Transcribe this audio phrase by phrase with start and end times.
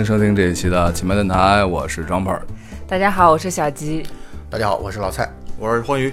[0.00, 2.34] 欢迎收听这一期的奇妙电台，我是张鹏。
[2.88, 4.02] 大家好，我是小吉。
[4.48, 5.30] 大家好，我是老蔡。
[5.58, 6.10] 我是欢愉。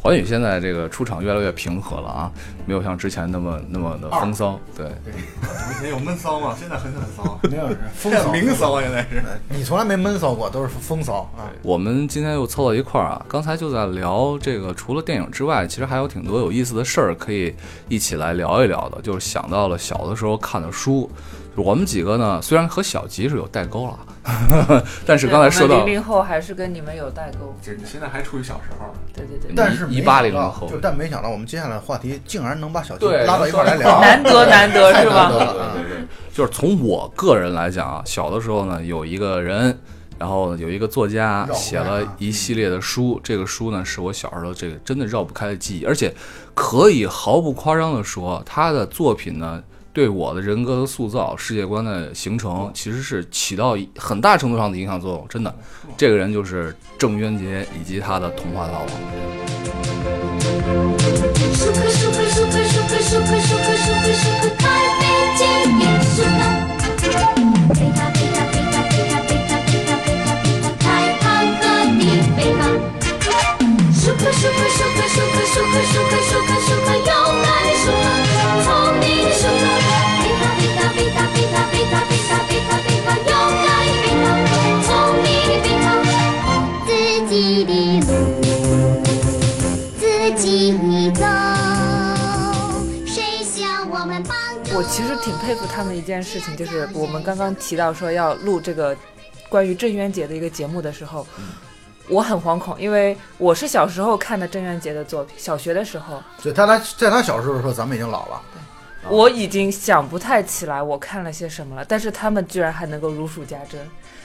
[0.00, 2.30] 欢宇现在这个出场越来越平和了啊，
[2.64, 4.56] 没有像之前那么那么的风骚。
[4.76, 6.54] 对，以前有闷骚吗？
[6.56, 9.20] 现在很很骚，没有人风骚，明骚现在是。
[9.48, 11.50] 你从来没闷骚过，都是风骚啊。
[11.62, 17.52] 我们今天又凑到一块儿啊，刚才就在聊这个，除了电影之外，其实还有挺多有意思的事儿可以
[17.88, 19.02] 一起来聊一聊的。
[19.02, 21.10] 就是想到了小的时候看的书。
[21.58, 27.54] 我们几个呢，虽然和小吉是有代沟了， 但是刚才说到零零后还是跟你们有代沟。
[27.60, 28.86] 这现在还处于小时候。
[29.12, 29.52] 对对对。
[29.56, 35.30] 但是一八零零后，就但没想到我们接下来的话题竟然能把小吉拉到一块来聊， 难得难得 是吧？
[35.30, 36.06] 对对对。
[36.32, 39.76] 就是从我个人来讲啊，小的时候呢，有一个人，
[40.18, 46.14] 然后有一个作家写了一系列的书，这个书呢是我小时候这个真的绕不开的记忆，而且
[46.54, 49.62] 可以毫不夸张的说，他的作品呢。
[49.98, 55.26] 对我的人格的塑造、世界观的形成，其实是起到很大程度上的影响作用。
[55.28, 55.52] 真的，
[55.96, 58.86] 这个人就是郑渊洁以及他的《童话大王》。
[64.70, 64.87] 我
[95.48, 98.94] 佩服他们一件事情，就是我们刚刚提到说要录这个
[99.48, 101.26] 关于郑渊洁的一个节目的时候，
[102.06, 106.22] 我很惶恐，因为我是小时候看的郑渊洁的作品，小学的时候。
[106.42, 108.42] 对，他他在他小时候的时候，咱们已经老了。
[108.52, 113.80] 对，我已经想不太起来我看了些什么了，但是他们居然还能够如数家珍，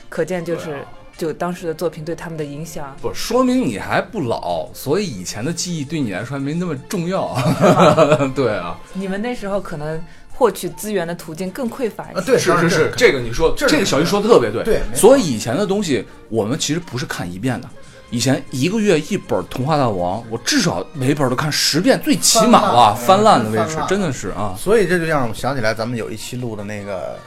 [0.09, 0.85] 可见就是。
[1.15, 7.37] 就当时的作品对他们的影响，不说明你还不老，所以以前的记忆对你来说还没那么重要。
[8.33, 12.21] 对啊，你们那时候可能获取资源的途径更匮乏一些。
[12.21, 14.63] 对，是是是，这个你说，这个小鱼说的特别对。
[14.63, 17.69] 对，所以以前的东西，我们其实不是看一遍的。
[18.09, 24.53] 以前一个月一本《童话大王》，我至少每本都看十遍，最起码吧，翻烂的位置，真的是啊。
[24.57, 27.17] 所以这就让我想起来，咱们有一期录的那个。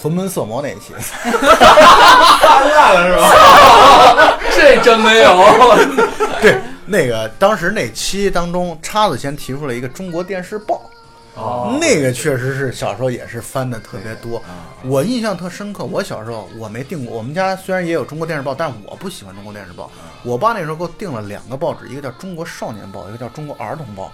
[0.00, 4.38] 屯门色魔那一期， 翻烂了是吧？
[4.56, 5.36] 这真没有。
[6.40, 10.76] 对，那个当时那期当中，叉子先提出了一个《中国电视报》，
[11.36, 14.42] 哦，那个确实是小时候也是翻的特别多。
[14.84, 19.86] 我印象特深刻，我小时候我没订过，我们家虽然也有《中国电视报》，但是我不喜欢《中国电视报》。
[20.22, 24.06] 我爸那时候给我订了两个报纸，一个叫《中国少年报》，一个叫《中国儿童报》。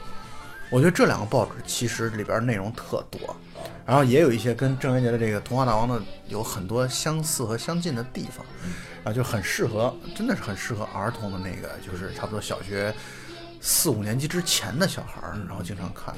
[0.69, 3.34] 我觉得这两个报纸其实里边内容特多。
[3.87, 8.44] 然后也有一些跟郑渊洁的这个《童话大王》的有很多相似和相近的地方，
[9.03, 12.93] 然后就很适合，真的是很适合儿童的那个，就是差不多小学
[13.60, 16.12] 四五年级之前的小孩儿，然后经常看。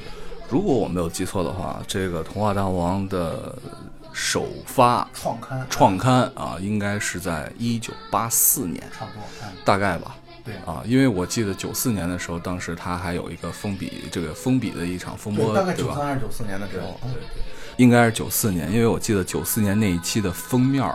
[0.48, 3.54] 如果我没有记错的话，这个《童话大王》的
[4.12, 9.22] 首发创刊创刊啊，应该是在一九八四年，差不多，
[9.64, 10.16] 大概吧。
[10.42, 17.44] 对啊，因为我记得九四年的时候，当时他还有一个封笔，这个封笔的一场风波，大概九三还是九四年的时候，对对，
[17.76, 20.91] 应该是九四年，因为我记得九四年那一期的封面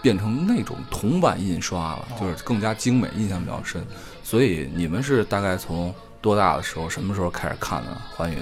[0.00, 3.84] 变成那种铜版印刷了，就是更加精美，印象比较深。
[4.22, 7.90] 所以你们是大概从多大的时候，什么时候开始看的？
[8.16, 8.38] 欢迎。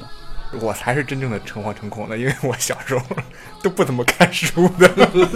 [0.61, 3.05] 我才是真正的诚惶诚恐的，因为我小时候
[3.63, 4.89] 都不怎么看书的。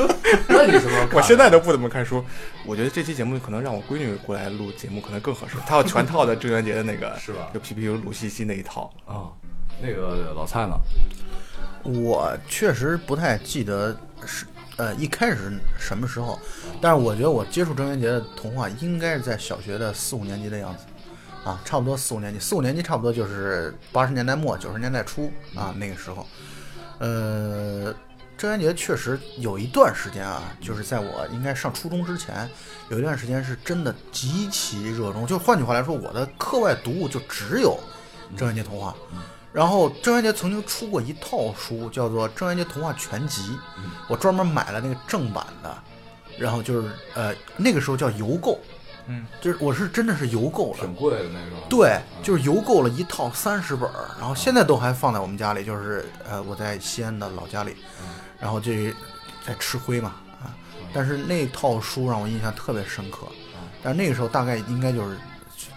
[0.49, 1.09] 那你什么？
[1.12, 2.24] 我现在都不怎么看书。
[2.65, 5.54] 我觉得这期节目可能让我闺女过来录节目可能更合适。
[5.66, 7.51] 她有全套的郑渊洁的那个，是吧？
[7.54, 9.33] 就皮皮鲁鲁西西那一套啊。
[9.80, 10.74] 那个老蔡呢？
[11.83, 13.97] 我确实不太记得
[14.27, 14.45] 是
[14.77, 16.39] 呃一开始什么时候，
[16.80, 20.84] 但是我觉得我接触郑渊洁的童话应该是在小学的四五年级的样子。
[21.47, 26.27] 啊，差不多四五年级，四五年级差不多就是八十年代末九十年代初啊，那个时候，
[26.98, 27.95] 呃，
[28.37, 32.51] 郑渊洁确实有一段时间啊，就是在我应该上初中之前，
[32.91, 35.25] 有一段时间是真的极其热衷。
[35.25, 37.78] 就换句话来说，我的课外读物就只有
[38.37, 38.92] 郑渊洁童话。
[39.53, 43.42] 然后郑渊洁曾经出过一套书，叫做《郑渊洁童话全集》，
[44.09, 45.78] 我专门买了那个正版的，
[46.37, 48.59] 然后就是呃那个时候叫邮购。
[49.08, 51.58] 嗯，就是我是真的是邮购了，挺贵的那种。
[51.68, 53.88] 对，就是邮购了一套三十本，
[54.18, 57.76] 然后现在都还放在我们家里，就是呃我在西安的老家里，
[58.41, 58.92] 然后这
[59.47, 60.50] 在吃灰嘛啊。
[60.92, 63.26] 但是那套书让我印象特别深刻，
[63.82, 65.16] 但是那个时候大概应该就是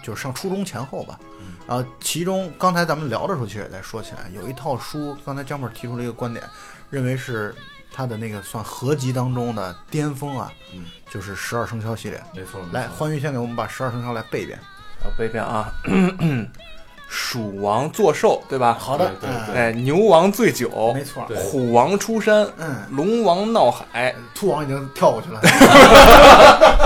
[0.01, 1.19] 就是上初中前后吧。
[1.67, 6.43] 然后其中刚才咱们聊的时候其实也在说起来，有一套书，刚才江本提出了一个观点，
[6.89, 7.53] 认为是。
[7.99, 12.17] 它的那个算合集当中的巅峰啊，嗯，就是十二生肖系列。
[12.33, 12.61] 没错。
[12.71, 14.57] 来，欢愉先给我们把十二生肖来背一遍。
[15.03, 15.69] 啊，背一遍啊。
[17.09, 18.77] 鼠王坐寿，对吧？
[18.79, 21.27] 好的，对对哎，牛王醉酒，没错。
[21.35, 25.41] 虎王出山，嗯，龙王闹海，兔王已经跳过去了。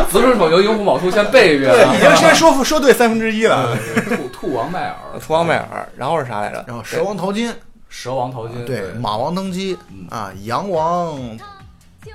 [0.09, 1.71] 子鼠丑牛寅虎卯兔，先背一遍。
[1.71, 3.77] 对，已经先说说对三分之一了。
[4.09, 6.63] 兔兔王迈尔，兔王迈尔，然后是啥来着？
[6.65, 7.53] 然后蛇王淘金，
[7.93, 9.77] 蛇王淘金，对，马王登基
[10.09, 11.15] 啊，羊王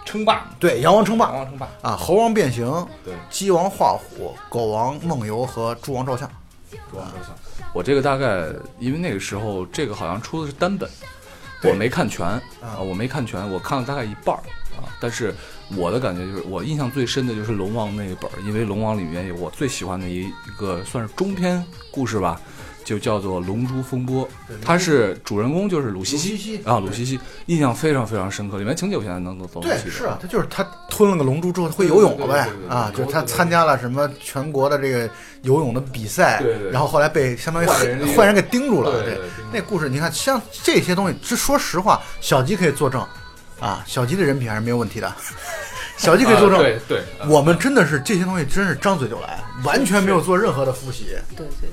[0.05, 2.67] 称霸，对，羊王称霸，羊王称霸啊，猴王变形，
[3.05, 6.29] 对，鸡王画虎，狗王梦游和猪王照相。
[6.91, 7.33] 猪王照相。
[7.73, 8.49] 我这个大概，
[8.81, 10.91] 因为那个时候这个好像出的是单本，
[11.63, 14.43] 我没看全啊，我没看全，我看了大概一半儿
[14.77, 14.83] 啊。
[15.01, 15.33] 但是
[15.77, 22.41] 我的感觉就是，我印象最深的就是龙王那一本，因为龙王里面有我最喜欢的一一个算是中篇故事吧。
[22.89, 24.27] 就叫做《龙珠风波》，
[24.65, 28.57] 它是主人公，就是鲁西西啊，鲁西西，印象非常非常深刻。
[28.57, 35.07] 里面情节我现在能都都对，是啊，他就是他吞了个龙珠之后会游泳了呗啊，就是他参加了什么全国的这个
[35.43, 36.43] 游泳的比赛，
[36.73, 39.03] 然后后来被相当于坏人给盯住了。
[39.03, 39.19] 对，
[39.53, 43.07] 那故事你看，像这些东西，这说实话，小吉可以作证
[43.61, 45.15] 啊，小吉的人品还是没有问题的，
[45.99, 46.59] 小鸡可以作证。
[46.59, 51.09] 对对，我们真的是这些东西真是张嘴就来，完全没有做任何的复习。
[51.37, 51.69] 对对。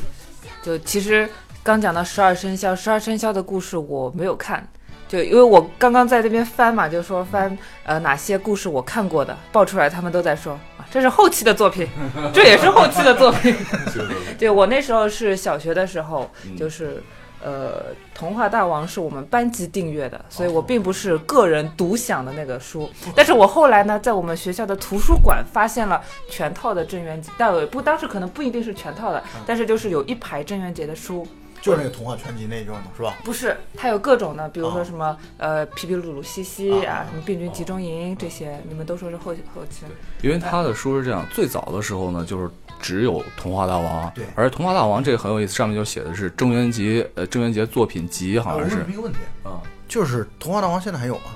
[0.66, 1.30] 就其实
[1.62, 4.68] 刚讲到十二生肖，十二生肖的故事我没有看，
[5.08, 11.88] 就因为我刚刚在那边翻嘛，就说翻呃哪些故事我看过的，爆出来他们都在说啊，这是后期的作品，
[12.34, 13.56] 这也是后期的作品。
[14.40, 16.28] 对我那时候是小学的时候，
[16.58, 17.04] 就是。
[17.46, 22.90] 呃，童话大王是我们班级订阅的，所以我并不是个人独享的那个书。
[23.16, 31.28] 但是我后来呢，在我们学校的图书馆发现了全套的郑渊洁，但不当时可能不一定是全套的，但是就是有一排郑渊洁的书。
[31.66, 33.16] 就是那个童话全集那种是吧？
[33.24, 39.84] 不是，它有各种的，比如说什么呃皮皮鲁鲁西西啊，什么病菌集中营这些，你们都说是后后期。
[40.22, 42.48] 因为他的书是这样，最早的时候呢，就是
[42.80, 48.76] 只有童话大王，对，而童话大王这个很有意思，上面就写的是郑渊洁，呃，郑渊洁作品集，好像是。
[48.76, 51.32] 我问一个问题啊，就是童话大王现在还有吗？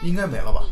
[0.00, 0.62] 应该没了吧？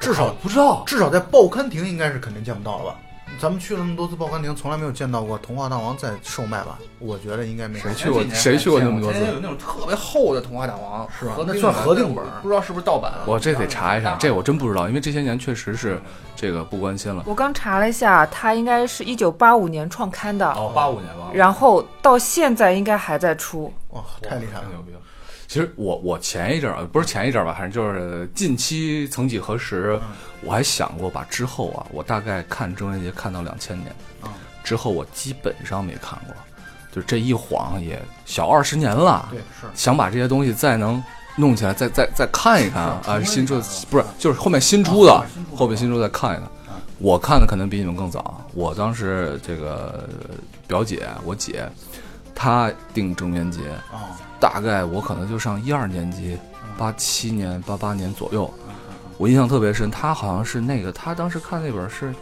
[0.00, 2.98] 至少不知道，至少在报刊亭应该是肯定见不到了吧？
[3.40, 6.78] 咱们去了那么多次报刊亭，从来没有见到过《童话大王》在售卖吧？
[6.98, 7.78] 我觉得应该没。
[7.78, 8.24] 谁去过？
[8.32, 9.20] 谁去过那么多次？
[9.20, 11.34] 有那种特别厚的《童话大王》，是吧？
[11.46, 13.12] 那算合订本，不知道是不是盗版。
[13.26, 16.00] 我这得查一下，这我真不知道，因为这些年确实是
[16.34, 17.22] 这个不关心了。
[17.26, 20.48] 我刚查了一下，它应该是一九八五年创刊的。
[20.52, 21.30] 哦，八五年吧。
[21.32, 23.72] 然后到现在应该还在出。
[23.90, 24.68] 哇，太厉害了！
[24.70, 24.98] 牛逼了。
[25.54, 29.96] 其实我我前一阵儿不是前一阵儿吧，反正就是近期曾几何时，
[30.42, 33.94] 我还想过把之后啊，我大概看郑渊洁看到两千年，
[34.64, 36.34] 之后我基本上没看过，
[36.90, 39.28] 就这一晃也小二十年了。
[39.30, 41.00] 对，是想把这些东西再能
[41.36, 43.54] 弄起来，再再再看一看啊，新出
[43.88, 45.24] 不是就是后面新出的，
[45.54, 46.50] 后面新出再看一看。
[46.98, 50.08] 我看的可能比你们更早，我当时这个
[50.66, 51.64] 表姐我姐，
[52.34, 54.16] 她订郑渊洁啊。
[54.40, 56.38] 大概我可能就上一二年级，
[56.76, 58.52] 八七年、八八年左右，
[59.16, 59.90] 我印象特别深。
[59.90, 62.14] 他好像是那个，他当时看那本是。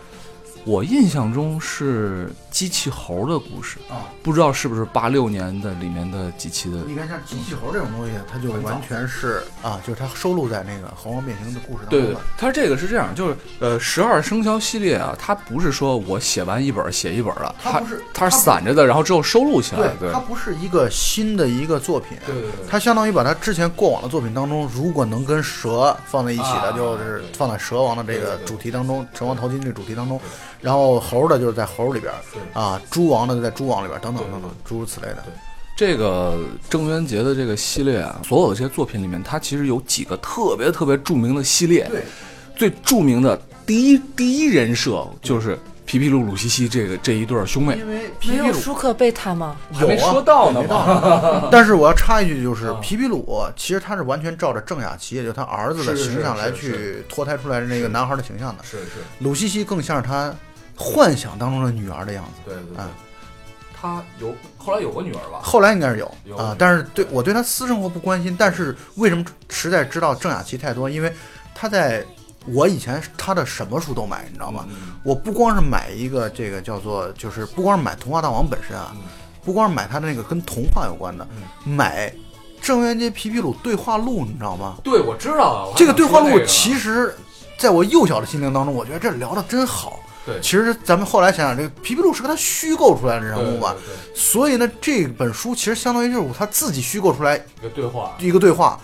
[0.64, 6.78] 我印象中是机器猴的故事啊，不知道是不是八六年的里面的几期的。
[6.86, 12.00] 你看像机器猴这种东西，它就完全是啊，就是它收录在那个《猴王变形》的故事当中。
[12.00, 19.92] 对，它这个是这样，就是呃，十二生肖系列啊，它不是说我写完一本写一本了，它不是，它是散着的，然后之后收录起来。
[19.98, 22.16] 对，它不是一个新的一个作品。
[22.24, 22.50] 对对对。
[22.70, 30.20] 它相当于把它之前过往的作品当中，如果能跟蛇放在一起的，就是放在蛇王的这个主题当中，蛇王淘金这个主题当中。
[30.62, 32.12] 然后猴的就是在猴里边，
[32.54, 35.16] 啊，猪王的就在猪王里边，等等等等，诸如此类的。
[35.24, 35.32] 对，
[35.76, 36.38] 这个
[36.70, 41.84] 郑渊洁的这个系列啊，所有的这些作品里面，它其实有几个特别特别著名的系列。
[41.90, 42.04] 对，
[42.54, 47.76] 最著名的第一第一人设就是皮皮鲁鲁西西这个这一对兄妹。
[47.78, 49.56] 因为皮皮鲁舒克贝塔吗？
[49.80, 51.48] 有啊，说到呢嘛。
[51.50, 58.62] 但是我要插一句，就是皮皮鲁其实他是完全照着郑雅琪，也就他儿子的形象来去脱胎出来的那个男孩的形象的。
[58.62, 59.00] 是是。
[59.18, 60.32] 鲁西西更像是他。
[60.76, 62.84] 幻想当中的女儿的样子，对对对，
[63.74, 65.40] 他有后来有个女儿吧？
[65.42, 68.36] 后来应该是有啊，但是对我对他私生活不关心。
[68.38, 70.88] 但是为什么实在知道郑雅琪太多？
[70.88, 71.12] 因为
[71.54, 72.04] 他在
[72.46, 74.66] 我以前他的什么书都买，你知道吗？
[75.02, 78.92] 我不光是买一个这个叫做，就是不光是买《童话大王》本身啊，
[79.44, 81.26] 不光是买他的那个跟童话有关的，
[81.64, 82.12] 买
[82.60, 84.76] 郑渊洁皮皮鲁对话录，你知道吗？
[84.84, 87.12] 对，我知道这个对话录，其实
[87.58, 89.98] 在我幼小的心灵当中，我觉得这聊的真好。
[90.24, 93.74] 对，其实咱们后来想想，这个皮皮鲁是个他虚构出来的人物吧？
[94.14, 98.78] 所以呢，这本书其实相当于就是他自己虚构出来一个对话，一个对话。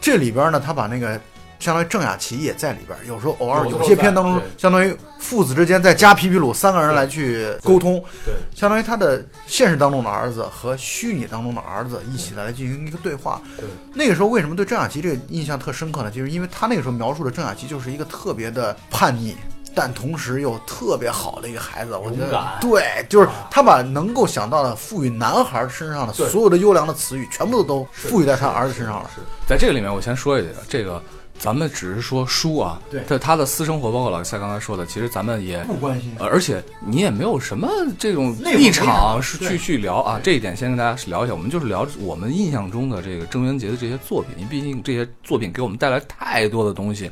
[0.00, 1.20] 这里边呢，他把那个
[1.58, 13.40] 相当于郑雅琪也在里边，有时候偶尔有些片当中，相当于父子之间再加皮皮鲁三个人来去沟通，对，相当于他的现实当中的儿子和虚拟当中的儿子一起来来进行一个对话。
[13.56, 13.64] 对，
[13.94, 16.10] 那个时候为什么对郑雅琪这个印象特深刻呢？
[16.10, 19.36] 就是因为他那个时候描述的郑雅琪就是一个特别的叛逆。
[19.74, 29.10] 但同时又特别好的一个孩子，我觉得对，就是他把能够想到的赋予男孩身上的所有的优良的词语，全部都都赋予在他儿子身上了。
[29.46, 31.02] 在这个里面，我先说一句，这个。
[31.38, 40.20] 咱们只是说书啊，对，他他的私生活，包括老蔡刚才说的，其实咱们也不关心，而且你也没有什么这种立场是去去聊啊。
[40.22, 47.10] 这一点先跟大家聊一下，我们就是聊我们印象中的这个郑渊洁的这些作品，因为毕竟这些作品给我们带来太多的东西，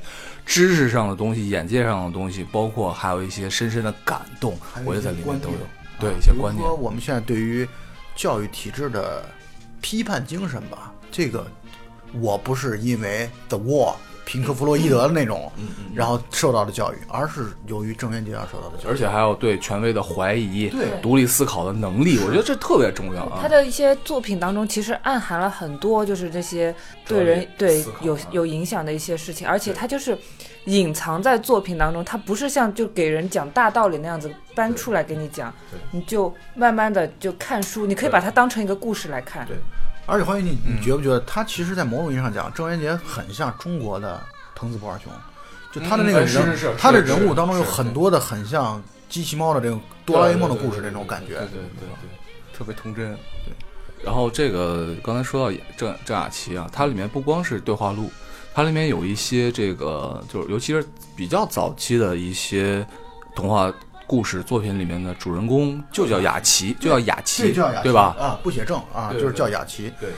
[0.50, 5.56] 知识上的东西、眼界上的东西，包括还有一些深深的感动，我觉得在里面都有。
[6.00, 7.68] 对一些观点，说我们现在对于
[8.16, 9.24] 教育体制的
[9.80, 11.46] 批判精神吧，这个
[12.14, 13.94] 我不是因为 The War。
[14.30, 15.50] 平克·弗洛伊德的那种，
[15.92, 20.86] 然后受到的教育，而是由于郑渊洁而受到的教育，而且还有对权威的怀疑，对。
[21.02, 23.40] 独立思考的能力，我觉得这特别重要啊。
[23.42, 26.72] 他的一些作品当中，其实暗含了很多，就是这些
[27.08, 27.84] 对人对。
[28.02, 30.16] 有有影响的一些事情，而且他就是
[30.66, 35.52] 隐藏在作品当中，他不是像就给人讲大道理那样子搬出来给你讲，
[35.90, 39.44] 你就慢慢的就看书，你可以把它当成一个故事来看。
[39.46, 39.56] 对。
[40.10, 44.20] 而且，欢迎你，你觉不觉得他其实，在某种意义上讲，郑渊洁很像中国的
[44.56, 45.12] 藤子不二雄，
[45.70, 53.14] 就他的那个人，他的人物当中有很多的很像机器猫的这种哆啦 A 梦的故事那种感觉，对对对对，特别童真。
[53.44, 53.54] 对，
[54.04, 58.10] 然后这个刚才说到郑郑雅琪啊，它里面不光是对话录，
[58.52, 62.84] 它里面有一些这个，就是尤其是比较早期的一些
[63.36, 63.72] 童话。
[64.10, 67.52] 故事作品里面的主人公就叫雅琪，就叫雅琪，
[67.84, 68.16] 对吧？
[68.18, 69.92] 啊，不写正啊，就是叫雅琪。
[70.00, 70.10] 对，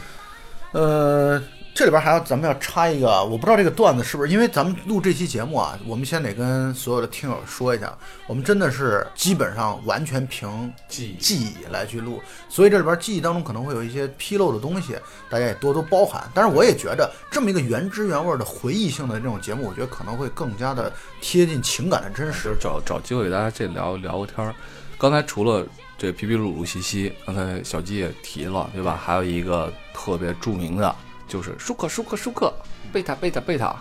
[0.72, 1.38] 呃。
[1.74, 14.96] 这里边还要咱们要插一个，我不知道这个段子是不是，因为咱们录这期节目啊，我们先得跟所有的听友说一下，我们真的是基本上完全凭记记忆来去录，所以这里边记忆当中可能会有一些纰漏的东西，
[15.30, 16.30] 大家也多多包涵。
[16.34, 22.54] 但是我也觉得这么一个原汁原味的回忆性的这种节目，我觉得可能会更加的贴近情感的真实。
[22.60, 24.54] 找找机会给大家这聊聊个天儿。
[24.98, 29.00] 刚才除了这皮皮鲁鲁西西，刚才小鸡也提了，对吧？
[29.02, 30.94] 还有一个特别著名的。
[31.32, 32.52] 就是舒克舒克舒克
[32.92, 33.74] 贝塔贝塔贝塔，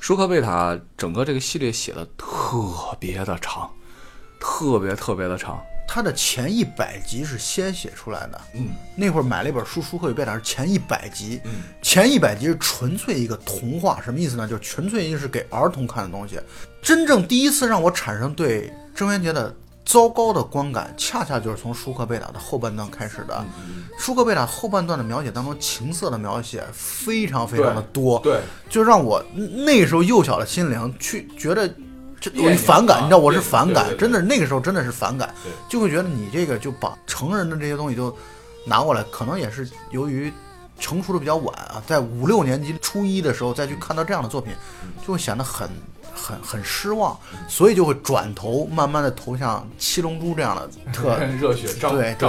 [0.00, 3.70] 舒克贝塔整个这个系列写的特别的长，
[4.38, 5.58] 特别特别的长。
[5.88, 14.46] 它的前一百集是先写出来的，嗯，那会儿买了一本书《舒克与贝塔》是前一百集，嗯，前一百集是纯粹一个童话，什么意思呢？
[14.46, 16.38] 就是纯粹一个是给儿童看的东西。
[16.82, 19.56] 真正第一次让我产生对郑渊洁的。
[19.84, 23.44] 糟糕的观感，恰恰就是从舒克贝塔的后半段开始的。
[23.98, 29.22] 舒克贝塔后半段的描写当中，情色的描写非常非常的多，对，就让我
[29.66, 31.68] 那时候幼小的心灵去觉得
[32.20, 35.34] 这反感，你知道我是反感，真的那个时候真的是反感，
[35.68, 38.16] 就会觉得你这个就把成人的这些东西就
[38.64, 40.32] 拿过来，可能也是由于
[40.78, 44.54] 成熟的比较晚啊，在五六年级初一的时候再去看到这样的作品，
[45.04, 45.68] 就会显得很。
[46.20, 52.28] 很很失望，所以就会转头慢慢的投向七龙珠这样的特 热血对对，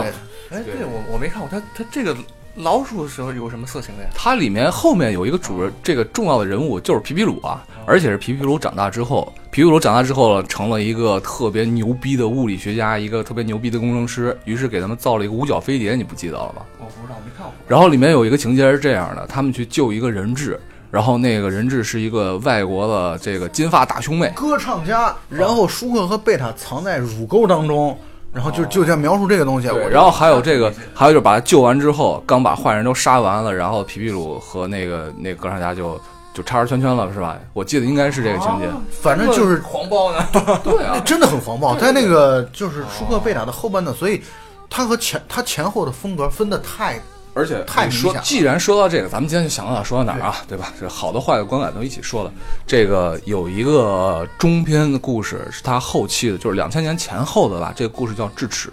[0.49, 2.15] 哎，对我我没看过他他这个
[2.55, 4.09] 老鼠的时候有什么色情的呀？
[4.13, 16.65] 它里面后面有一个主人，这个重要的人物就是皮皮鲁啊，而且是皮皮鲁长大之后，皮皮鲁长大之后成了一个特别牛逼的物理学家，一个特别牛逼的工程师，于是给他们造了一个五角飞碟，你不记得了吧？
[16.77, 17.53] 我不知道，没看过。
[17.67, 20.59] 然后里面有一个情节是这样的，他们去救一个人质。
[20.91, 27.97] 然后那个人质是一个外国的这个金发大胸妹歌唱家，然后舒克和贝塔藏在乳沟当中，
[28.33, 29.69] 然后就就在描述这个东西。
[29.89, 35.97] 然后还有这个，还有就是把他救完之后，刚把坏人都杀完了，然后皮皮鲁和那个那个歌唱家就
[36.33, 37.37] 就叉圈圈了，是吧？
[37.53, 40.27] 我记得应该是这个情节，反正就是黄暴呢。
[40.61, 44.21] 对啊，真的很黄暴，在那个就是舒克贝塔的后半段，所以
[44.69, 46.99] 他和前他前后的风格分的太。
[47.33, 50.73] 而且太说，既然说到这个，咱们今天就想到哪说到哪儿啊，对吧？
[50.77, 52.33] 这好的坏的观感都一起说了。
[52.67, 57.73] 这个有一个中篇的故事，是他后期的，就是两千年前后的吧。
[57.73, 58.67] 这个故事叫《智齿》。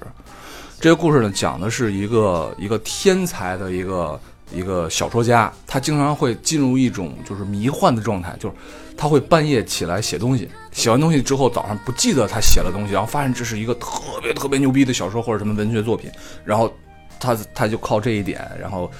[0.80, 4.20] 这个故事呢，讲的是一个一个天才的一个
[4.52, 8.54] 一个小说家，他经常会进入一种就是迷幻的状态，就是
[8.96, 16.10] 他会半夜起来写东西，写完东西之后早上不记得他写了东西，然后发现这是一个特别特别牛逼的小说或者什么文学作品，
[16.44, 16.72] 然后。
[17.18, 18.90] 他他就靠这一点，然后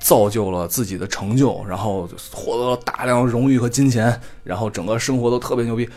[0.00, 5.88] 造就了自己的成就，然后获得了大量荣誉和金钱，然后整个生活都特别牛逼。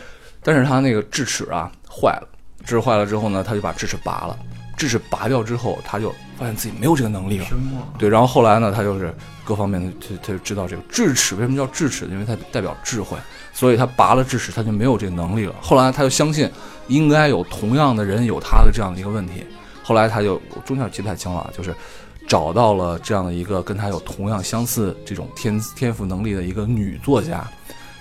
[0.42, 2.28] 但是他那个智齿啊坏了，
[2.64, 4.38] 智齿坏了之后呢，他就把智齿拔了。
[4.76, 7.46] 智齿拔掉之后，他就发现自己没有这个能力了。
[7.98, 9.14] 对，然后后来呢，他就是
[9.44, 13.16] 各方面的，他他就知道这个智齿为什么叫智齿，因为它代表智慧。
[13.52, 15.54] 所以他拔了智齿，他就没有这个能力了。
[15.60, 16.50] 后来他就相信
[16.88, 19.46] 应该有同样的人有他的这样的一个问题，
[19.92, 21.74] 后来他就中间记不太清了，就是
[22.26, 27.46] 找到了这样的一个跟他有同样相似这种天天赋能力的一个女作家。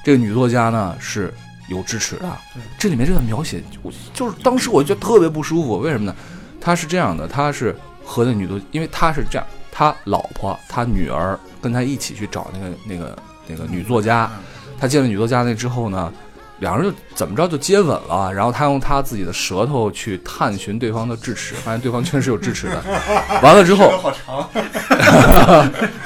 [0.02, 1.34] 这个女作家呢是
[1.68, 2.38] 有智齿的，
[2.80, 5.80] 这里面这段描写，我就是当时我就觉得特别不舒服。
[5.80, 6.16] 为什么呢？
[6.62, 13.18] 他是这样的，他是和那女作，因为他是这样，他老婆、他女儿跟他一起去找那个那个
[13.48, 14.32] 那个女作家。
[14.80, 16.14] 他见了女作家那之后呢，
[16.62, 18.32] 两人就怎么着就接吻了。
[18.34, 22.82] 然后他用他自己的舌头去探寻对方的智齿，发现对方确实有智齿的。
[23.44, 24.48] 完了之后，好长，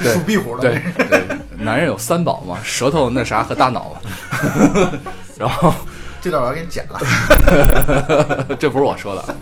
[0.02, 0.62] 属壁虎的。
[0.62, 1.24] 对对，
[1.56, 4.00] 男人有三宝嘛，舌头、那啥和大脑嘛。
[5.38, 5.72] 然后
[6.22, 6.98] 这段我要给你剪了，
[8.58, 9.36] 这不是我说的。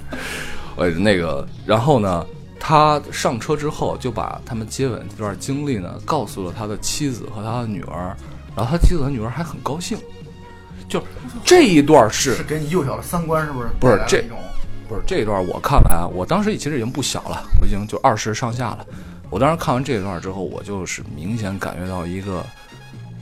[0.76, 2.26] 呃，那个，然后呢，
[2.58, 8.16] 他上车之后就把他们接吻这段经历呢告诉了他的妻子和他的女儿，
[8.56, 9.96] 然后他妻子和女儿还很高兴。
[10.94, 11.04] 就
[11.44, 13.68] 这一段是是给你幼小的三观是不是？
[13.80, 14.22] 不是这
[14.88, 18.86] 不是这一段我看来啊，我当时其实已经不小了，我已经就二十上下了。
[19.28, 22.46] 我当时看完这一段之后，我就是明显感觉到一个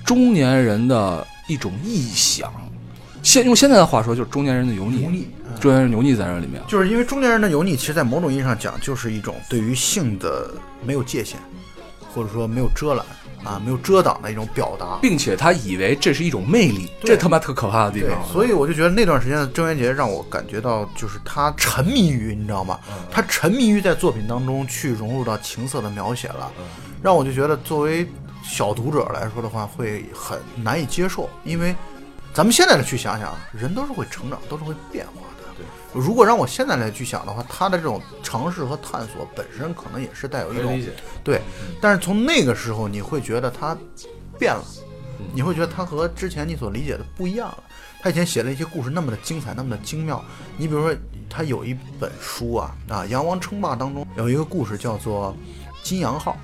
[0.05, 2.52] 中年人的一种臆想。
[3.23, 5.29] 现用现在的话说，就是中年人的油腻，油腻。
[5.47, 6.61] 嗯中年人油腻在这里面。
[6.67, 10.50] 就是因为中年人的油腻，其实，在某种意义上讲，就是一种对于性的
[10.85, 11.37] 没有界限，
[12.12, 13.07] 或者说没有遮拦
[13.45, 14.99] 啊，没有遮挡的一种表达。
[15.03, 22.79] 并且他以为这是一种魅力，这他妈特可怕的地方。，所以我就觉得那段时间的郑渊洁让我感觉到，就是他沉迷于，你知道吗？
[23.11, 26.50] 他沉迷于在作品当中去融入到情色的描写了，
[27.02, 28.07] 让我就觉得作为
[28.43, 31.75] 小读者来说的话，会很难以接受，因为
[32.33, 35.42] 咱们现在的去想想，人都是会成长，都是会变化的。
[35.93, 40.81] 对，如果让我现在来去想的话，他的这种尝试和探索本身可能也是带有一种。
[41.23, 41.41] 对，
[41.81, 43.76] 但是从那个时候，你会觉得他
[44.39, 44.65] 变了，
[45.35, 47.63] 你会觉得他和之前你所理解的不一样了。
[48.00, 50.21] 他以前写了一些故事那么的精彩，那么的精妙。
[50.57, 50.97] 你比如说，
[51.31, 55.33] 他有一本书啊啊，《羊王称霸》当中有一个故事叫做
[55.87, 56.37] 《金羊号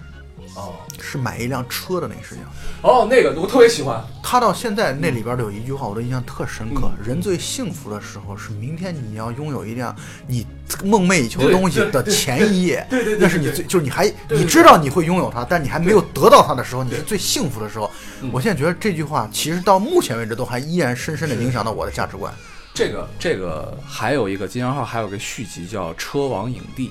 [0.59, 2.45] 哦》，是买一辆车的那个事情。
[2.83, 4.05] 哦，那个我特别喜欢。
[4.23, 9.95] 他到现在那里边的有一句话，我都印象特深刻：人最幸福的时候是明天你要拥有一辆
[10.27, 10.47] 你
[10.85, 17.91] 梦寐以求的东西的前一夜， 对对对那是你最就是你还你知道你会拥有它，但你还没有得到它的时候，你是最幸福的时候。
[18.33, 22.33] 我现在觉得这句话其实到目前为止都还依然深深的影响到我的价值观。
[22.75, 26.89] 这个这个还有一个金羊号，还有个续集叫《车王影帝》，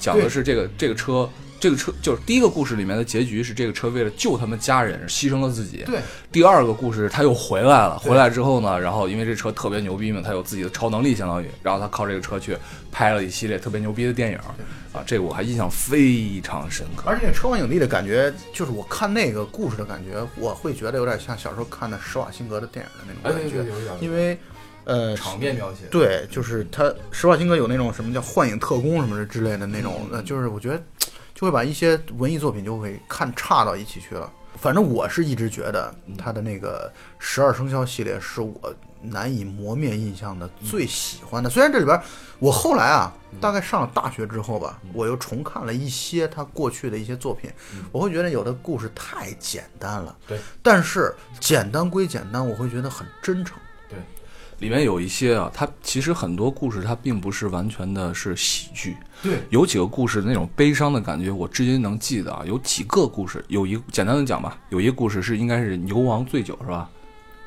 [0.00, 1.28] 讲的是这个这个车。
[1.60, 5.82] 这个车就是第一个故事里面的结局是这个车为了救他们家人牺牲了自己。
[5.86, 12.56] 对，第二个故事他又回来了，回来之后呢，然后因为这车特别牛逼嘛，他有自己的超能力，相当于，然后他靠这个车去
[12.92, 14.38] 拍了一系列特别牛逼的电影，
[14.92, 17.04] 啊，这个我还印象非常深刻。
[17.06, 24.38] 而且车王影帝的感觉，就是我看那个故事的感觉，我会觉得有点像小时候看的施瓦辛格的电影的那种感觉，因为
[24.84, 30.82] 呃场面描写对，就是他施瓦辛格有那种什么叫幻影特工什么的之类的那种，呃，就是我觉得
[31.38, 34.28] 就会把一些文艺作品就会看差到一起去了。
[34.56, 41.48] 反正我是一直觉得他的那个十二生肖系列是我难以磨灭印象的最喜欢的。
[41.48, 42.02] 虽然这里边
[42.40, 47.48] 我后来啊，大概上了大学之后吧，我又重看了一些他过去的一些作品，
[47.92, 50.16] 我会觉得有的故事太简单了。
[50.26, 53.56] 对，但是简单归简单，我会觉得很真诚。
[54.58, 62.42] 里面有一些啊，它其实很多故事它并不是完全的是喜剧，对，有几个故事那种悲伤的感觉，我至今能记得啊。
[62.44, 66.90] 有几个故事，有一简单的讲吧，有一个故事是应该是牛王醉酒是吧？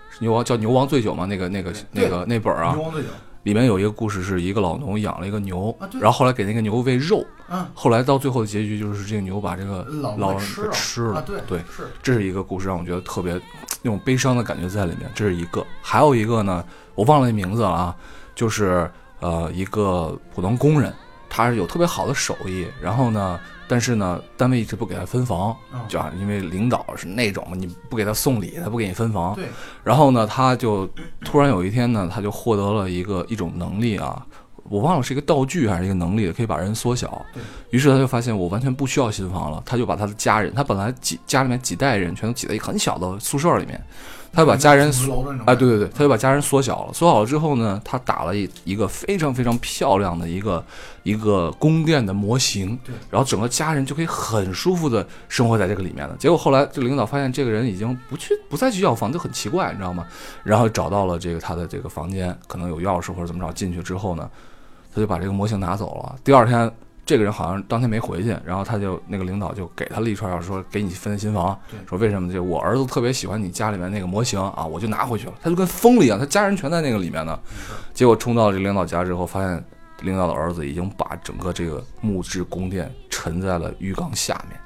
[0.10, 1.26] 是牛王叫牛王醉酒吗？
[1.26, 3.10] 那个那个那个那本儿啊，王醉酒，
[3.43, 10.71] 里面有一个故事是一个老农养了一个牛，啊然后后来给那个牛喂肉，嗯，后来到最后的结局就是这个牛把这个老老人给吃了。
[10.71, 11.88] 吃了，啊对对，是。
[12.04, 13.34] 这是一个故事，让我觉得特别
[13.82, 15.10] 那种悲伤的感觉在里面。
[15.15, 17.95] 这是一个，还有一个呢，我忘了那名字了啊，
[18.36, 20.93] 就是呃一个普通工人，
[21.30, 23.39] 他是有特别好的手艺，然后呢，
[23.71, 29.45] 但是呢，单位一直不给他分房，嗯就啊，因为领导是那种你不给他送礼，他不给你分房，对，
[29.81, 30.86] 然后呢，他就
[31.23, 34.25] 突然有一天呢，他就获得了一个一种能力啊，
[34.63, 37.25] 我忘了是一个道具还是一个能力，可以把人缩小。
[37.69, 43.81] 于是他就发现我完全不需要新房了，他就把他的家人，他本来几家里面几代人全都挤在一个很小的宿舍里面，
[44.34, 46.94] 他就把家人层楼的那种哎，对对对，他就把家人缩小了。
[46.94, 50.63] 缩小了之后呢，他打了一一个非常非常漂亮的一个
[51.04, 56.15] 一个宫殿的模型，对，然后整个家人就可以很舒服的生活在这个里面了。
[56.17, 60.06] 结果后来这个领导发现这个人已经不去不再去要房，就很奇怪，你知道吗？
[60.44, 64.30] 然后找到了这个他的这个房间，可能有钥匙或者怎么着，进去之后呢，
[64.96, 66.15] 他就把这个模型拿走了。
[66.24, 66.72] 第二天。
[67.05, 71.59] 这个人好像当天没回去，然后他就那个领导就给他了一串钥匙，说给你分新房，
[71.89, 72.31] 说为什么？
[72.31, 75.33] 就我儿子特别喜欢你家里面那个模型啊，我就拿回去了。
[75.41, 77.37] 他就跟疯了一样，他家人全在那个里面呢。
[77.93, 79.63] 结果冲到了这领导家之后，发现
[80.01, 84.59] 领导的儿子已经把整个这个木质宫殿沉在了浴缸下面，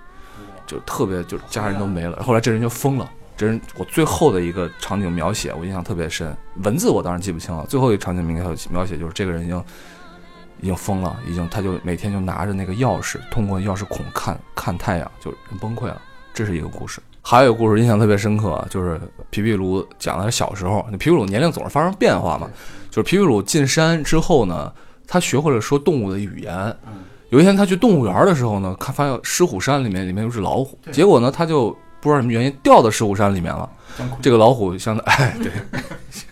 [0.67, 2.21] 就特别就家人都没了。
[2.21, 3.09] 后来这人就疯了。
[3.37, 6.33] 这人我最后的一个场景描写，我印象特别深。
[6.63, 7.65] 文字我当然记不清了。
[7.67, 9.61] 最后一个场景描描写就是这个人已经
[10.61, 16.01] 已经疯了，已经他就每天就拿着那个钥匙，通过钥匙孔看看太阳，就崩溃了。
[16.33, 17.01] 这是一个故事。
[17.21, 20.85] 还有一个故事印象特别深刻，就是皮皮鲁讲的是小时候。
[20.91, 22.49] 那皮皮鲁年龄总是发生变化嘛，
[22.89, 24.71] 就是皮皮鲁进山之后呢，
[25.07, 26.77] 他学会了说动物的语言。
[27.29, 31.75] 有一天他去动物园的时候呢，看发现狮虎山里面里面有只老虎，结果呢他就。
[32.01, 33.67] 不知道什么原因掉到狮虎山里面了，
[34.21, 35.51] 这个老虎相当哎对，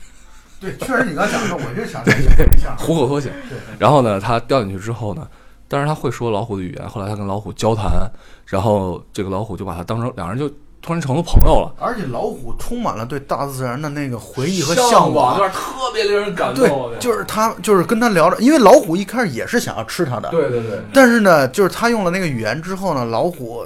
[0.63, 3.33] 对，确实你刚讲的，我就想一下 虎口脱险。
[3.77, 5.27] 然后呢，他掉进去之后呢，
[5.67, 6.87] 但是他会说老虎的语言。
[6.87, 8.09] 后来他跟老虎交谈，
[8.45, 10.47] 然后这个老虎就把他当成两人就
[10.81, 11.75] 突然成了朋友了。
[11.79, 16.65] 而且老虎充满了对大自然的那个回忆和向往，就是特别令人感动。
[16.91, 20.81] 对，就是他就是跟他聊着，因为老虎一开始也是想要吃他的，对对对。
[20.93, 23.65] 但是呢，就是他用了那个语言之后呢，老虎。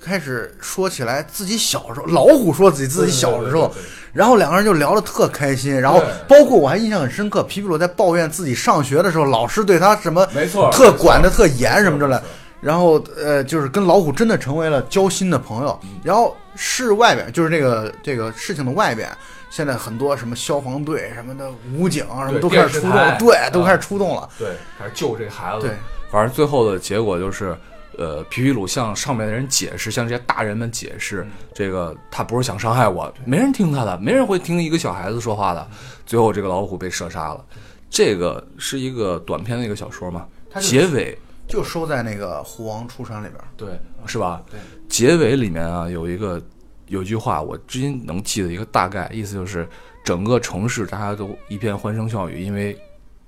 [0.00, 3.70] 开始说起来自己小时候，老虎说自己自己小时候，
[4.12, 5.80] 然后两个人就聊得特开心。
[5.80, 12.18] 然后包括我还印象很深刻，皮皮鲁在抱怨自己上学的时候，老师对他什么没错，特管的特严什么之类。
[12.60, 15.78] 然后呃，就是跟老虎真的成为了交心的朋友。
[16.02, 19.08] 然后市外边就是这个这个事情的外边，
[19.50, 25.66] 现在很多什么消防队什么的武警什么都开始出动，对，都开始出动了，对，开始救这孩子。
[25.66, 25.76] 对，
[26.10, 27.56] 反正最后的结果就是。
[27.98, 35.68] 呃，皮皮鲁向上面的人解释，向这些大人们解释，这个他不是想伤害我，没人听他的，没人会听一个小孩子说话的。
[36.06, 37.44] 最后，这个老虎被射杀了。
[37.90, 40.26] 这个是一个短篇的一个小说嘛？
[40.60, 43.68] 结尾就收在那个《狐王出山》里边，对，
[44.06, 44.42] 是吧？
[44.48, 44.60] 对。
[44.88, 46.40] 结尾里面啊，有一个
[46.86, 49.68] 有句话，我至今能记得一个大概意思，就是
[50.04, 52.78] 整个城市大家都一片欢声笑语，因为。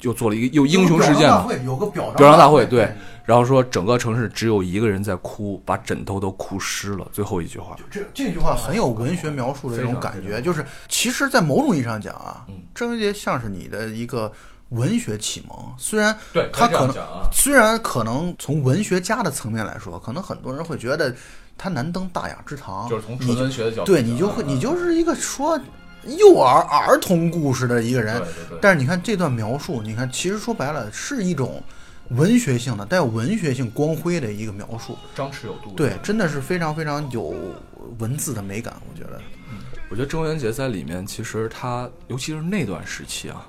[0.00, 2.90] 就做了一个又英雄事件了，有个表彰大会，对，
[3.24, 7.06] 然后说整个城市只有一个人在哭，把枕头都哭湿了。
[7.12, 14.32] 最后一句话，这这句话很有文学描述的这种感觉，就是其实，在某种意义上讲啊，郑渊洁像是你的一个
[14.70, 15.56] 文学启蒙。
[15.76, 16.16] 虽然
[16.50, 16.96] 他可能，
[17.30, 21.14] 虽然可能从文学家的层面来说，可能很多人会觉得
[21.58, 25.60] 他难登大雅之堂，就是从纯文学的角度，对你就会，你就是一个说。
[26.04, 28.22] 幼儿儿童故事的一个人，
[28.60, 31.62] 但是你看这段描述，你看其实说白了是一种
[32.10, 35.72] 文学性的、带有文学性光辉的一个描述，张弛有度。
[35.76, 37.34] 对，真的是非常非常有
[37.98, 39.20] 文字的美感，我觉得。
[39.90, 43.46] 我觉得郑渊洁在里面，其实他尤其是那段时期啊。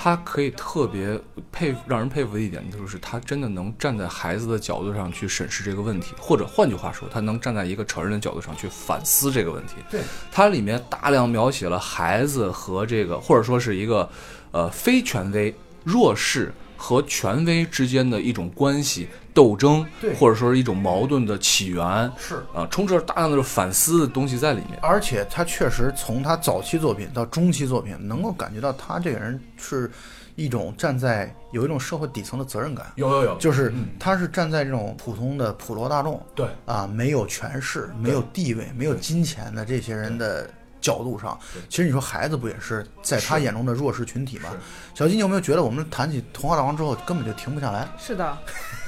[0.00, 9.74] 他可以特别佩服，让人佩服的一点就是，他真的能站在孩子的角度上去审视这个问题，或者换句话说，他能站在一个成人的角度上去反思这个问题。
[9.90, 14.08] 对，它里面大量描写了孩子和这个，或者说是一个，
[14.52, 16.52] 呃，非权威、弱势。
[16.80, 19.84] 和权威之间的一种关系斗争，
[20.18, 24.78] 或者说是一种矛盾的起源，是啊，充斥着大量的反思的东西在里面。
[24.80, 29.90] 而且他确实从他早期作品到中期作品，能够感觉到他这个人是
[30.36, 32.86] 一种站在有一种社会底层的责任感。
[32.94, 40.48] 有有有，就是他是站在这种普通的普罗大众，对啊，没有权势、没有地位、没有金钱的这些人的。
[40.88, 44.48] 角度上，其实你说孩子不也是在他眼中的弱势群体吗？
[44.94, 47.86] 小金，你有没有觉得我们谈起《童话大王》之后根本就停不下来？
[47.98, 48.38] 是的，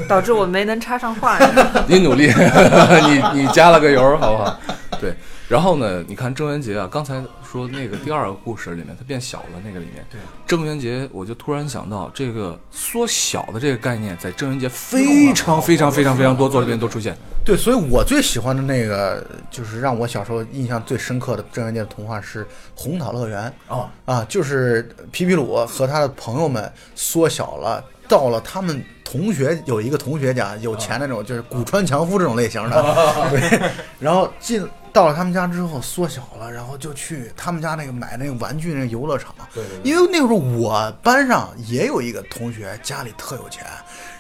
[0.09, 1.39] 导致我没能插上话。
[1.87, 2.33] 你努力，
[3.35, 4.59] 你你加了个油，好不好？
[4.99, 5.15] 对。
[5.47, 6.03] 然后呢？
[6.07, 17.17] 你看郑渊洁啊，刚才说那个第二个故事里面，他变小了，那个里面，对郑渊洁，我就突然想到，这个缩小的这个概念，在郑渊洁非常非常非常非常多作品里面都出现。
[17.45, 22.45] 对，所以我最喜欢的那个，就是让我小时候印象最深刻的郑渊洁的童话是
[22.77, 32.83] 《红桃乐园》啊啊，就是皮皮鲁和他的朋友们缩小了，到了他们同学有一个同学家有钱那种，就是古川强夫这种类型的，
[33.31, 34.65] 对，然后进。
[34.93, 39.35] 到了他们家之后缩小了，然后就去他们家那个买那个玩具那个游乐场。
[39.55, 43.65] 对，因为那个时候我班上也有一个同学家里特有钱，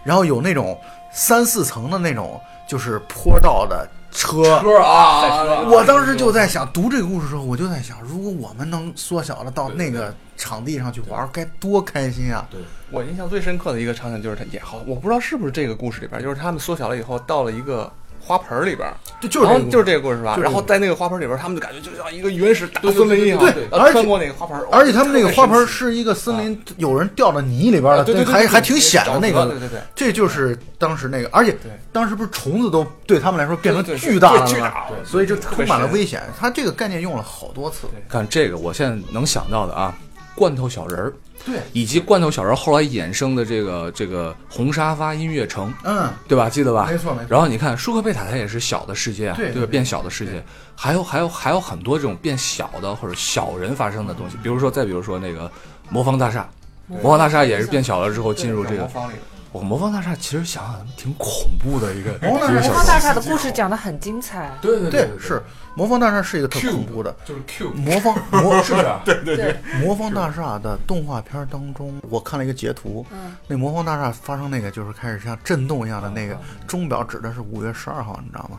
[0.04, 0.78] 然后有那种
[1.12, 4.60] 三四层的那种就是坡道的车。
[4.60, 5.62] 车啊！
[5.68, 12.46] 我当时就在想，读这个故事的时候，我就在想，如果我们能缩小了到那个场地上去玩，该多开心啊！
[12.50, 17.90] 对我印象最深刻的一个场景就是他也好，我不知道是不是这个故事里边，就是他们缩小了以后到了一个。
[18.20, 20.36] 花盆里边儿，就就是就是这个故事是吧？
[20.40, 29.46] 然后在那个花盆里边儿，他们就感觉就像一个原始大森林一样，对穿过那个花盆，而且他们那个花盆是一个森林，有人掉到泥里边了，还还挺险的那个。
[29.46, 31.56] 对对对这就是当时那个，而且
[31.92, 34.86] 当时不是虫子都对他们来说变成巨大了吗对巨大？
[34.88, 36.22] 对所以就充满了危险。
[36.38, 37.88] 他这个概念用了好多次。
[38.08, 39.94] 看这个，我现在能想到的啊，
[40.34, 41.12] 罐头小人儿，
[41.44, 46.50] 对，以及罐头小人儿后来衍生的这个这个红沙发音乐城，嗯，对吧？
[46.50, 46.86] 记得吧？
[46.90, 47.26] 没错没错。
[47.28, 50.42] 然后你看舒克贝塔，它也是小的世界啊，对变小的世界，
[50.74, 55.50] 还有还有还有很多这种变小的或者小人发生的东西，比如说再比如说那个
[55.88, 56.48] 魔方大厦，
[56.86, 58.82] 魔方大厦也是变小了之后进入这个。
[58.82, 59.14] 魔方里，
[59.52, 65.42] 我魔方大厦其实想想挺恐怖的一个魔方大厦的故事讲得很精彩，对对对，是
[65.74, 67.14] 魔方大厦是一个特恐怖的。
[67.24, 68.86] 就是 Q 魔方魔是不是？
[69.04, 78.58] 对对对，魔方大厦的动画片当中，我看了一个截图，嗯那魔方大厦发生那个就是开始像震动一样的那个钟表指的是五月十二号，你知道吗？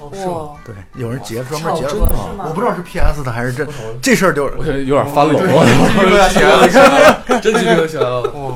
[0.00, 3.64] 哇，对，有人截专门截巧了我不知道是 PS 的还是这，
[4.02, 8.22] 这事儿就我觉得有点翻拢，我真鸡皮疙瘩起来了。
[8.22, 8.54] 哇，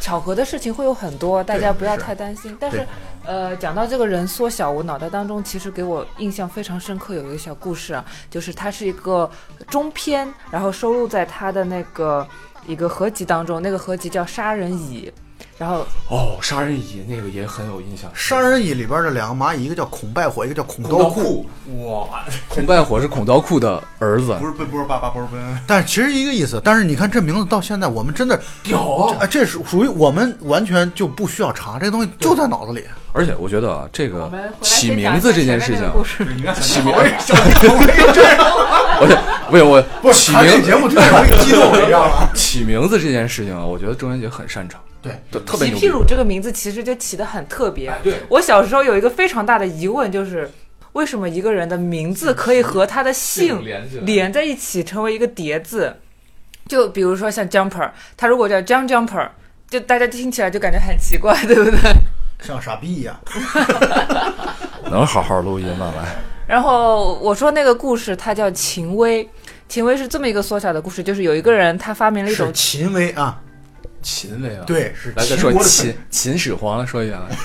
[0.00, 2.56] 巧合的事情会有很多，大家不要太担心。
[2.58, 2.86] 但是，
[3.24, 9.30] 呃，讲到这个人缩小，我脑袋当中其实给我印象非常深刻，有一个小故事啊，就是它是一个
[9.68, 12.26] 中篇，然后收录在他的那个
[12.66, 15.12] 一个合集当中，那个合集叫《杀人蚁》，
[15.60, 18.10] 然后哦，杀人蚁那个也很有印象。
[18.14, 21.44] 杀人蚁里边的两个蚂蚁，一个叫孔拜火，一个叫孔刀库，
[21.84, 26.58] 哇，孔拜火是孔刀库的儿子，不是奔，不是爸爸，不是奔，但是其实一个意思。
[26.64, 32.82] 但是你看这名字到现在，我们真的屌这是属于我们完全就不需要查，这东西就在脑子里。
[33.12, 35.84] 而且我觉得啊，这个起名字这件事情，
[36.60, 36.92] 起名，
[39.00, 39.16] 我得
[39.50, 42.28] 不是我不起名节目特别容易激动， 你知道吗？
[42.34, 45.86] 起名字这件事情啊，我觉得郑渊洁很擅长，对，就特别皮牛皮。
[45.86, 47.92] 皮鲁这个名字其实就起的很特别。
[48.02, 50.50] 对我小时候有一个非常大的疑问，就是
[50.92, 53.64] 为什么一个人的名字可以和他的姓
[54.02, 55.96] 连在一起成为一个叠字？
[56.68, 59.28] 就比如说像 Jumper，他如果叫 John Jumper，
[59.68, 61.78] 就大家听起来就感觉很奇怪，对不对？
[62.42, 63.18] 像傻逼一样。
[64.90, 65.92] 能好好录音吗？
[65.96, 69.28] 来，然后我说那个故事，它叫秦威。
[69.68, 73.40] 秦威是这么一个缩小的故事，就是有一个人他发明了一种秦威啊，
[74.02, 77.36] 秦威啊，，对，是来再说秦秦秦始皇说一下来。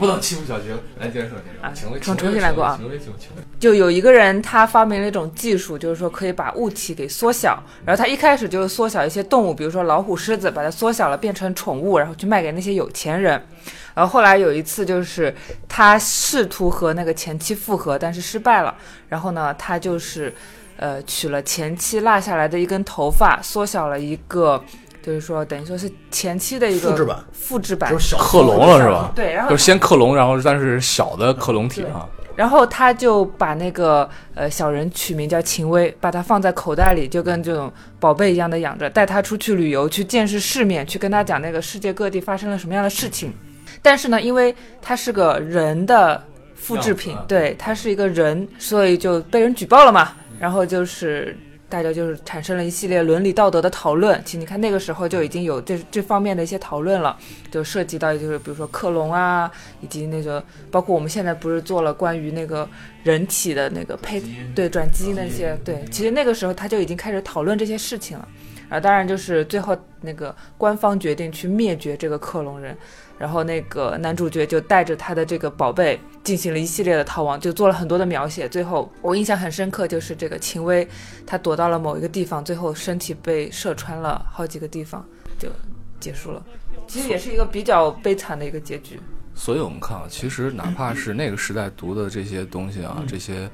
[0.00, 1.82] 不能欺负小晴，来接着说，接着啊说。
[1.82, 3.42] 秦威，重重新来过啊秦威，秦威，秦威。
[3.60, 7.62] 就有一个人，他发明了一种技术，就是说可以把物体给缩小。
[7.84, 13.32] 然后他一开始就是缩小一些动物，比如说老虎、狮子，把它缩小了变成宠物，然后去卖给那些有钱人。
[13.94, 15.34] 然后后来有一次，就是
[15.68, 18.74] 他试图和那个前妻复合，但是失败了。
[19.08, 20.32] 然后呢，他就是
[20.76, 24.62] 呃取了前妻落下来的一根头发，缩小了一个，
[25.02, 29.12] 就是说等于说是前期的一个复制版复制版就是小克隆了是吧？
[29.14, 32.08] 对，然后就是先克隆，然后但是小的克隆体啊。
[32.36, 43.30] 然后他就把那个呃小人取名叫秦薇，把它放在口袋里，就跟这种宝贝一样的养着，带他出去旅游，去见识世面，去跟他讲那个世界各地发生了什么样的事情。
[43.82, 46.22] 但是呢，因为他是个人的
[46.54, 50.12] 复制品对他是一个人，所以就被人举报了嘛。
[50.38, 51.36] 然后就是
[51.70, 54.20] 大家就是产生了一系列伦理道德的讨论。
[54.24, 57.16] 其实你看那个时候就已经有这这方面的一些讨论了，
[57.50, 62.68] 就涉及到就是比如说克隆啊，以及那个包括我们现在不是做了关于那个
[63.04, 64.20] 人体的那个配
[64.54, 68.28] 对转基因那些对，其实那个时候他就已经开始讨论这些事情了。
[68.70, 72.74] 啊，当然就是最后那个官方决定去灭绝这个克隆人，
[73.18, 78.48] 然后那个男主角就带着他的这个宝贝进行了一系列的逃亡，就做了很多的描写。
[78.48, 80.88] 最后我印象很深刻，就是这个秦薇，
[81.26, 85.04] 她躲到了某一个地方，最后身体被射穿了好几个地方，
[85.36, 85.48] 就
[85.98, 86.42] 结束了。
[86.86, 88.98] 其实也是一个比较悲惨的一个结局。
[89.34, 93.50] 所以我们看啊，其实哪怕是那个时代读的这些东西啊，这些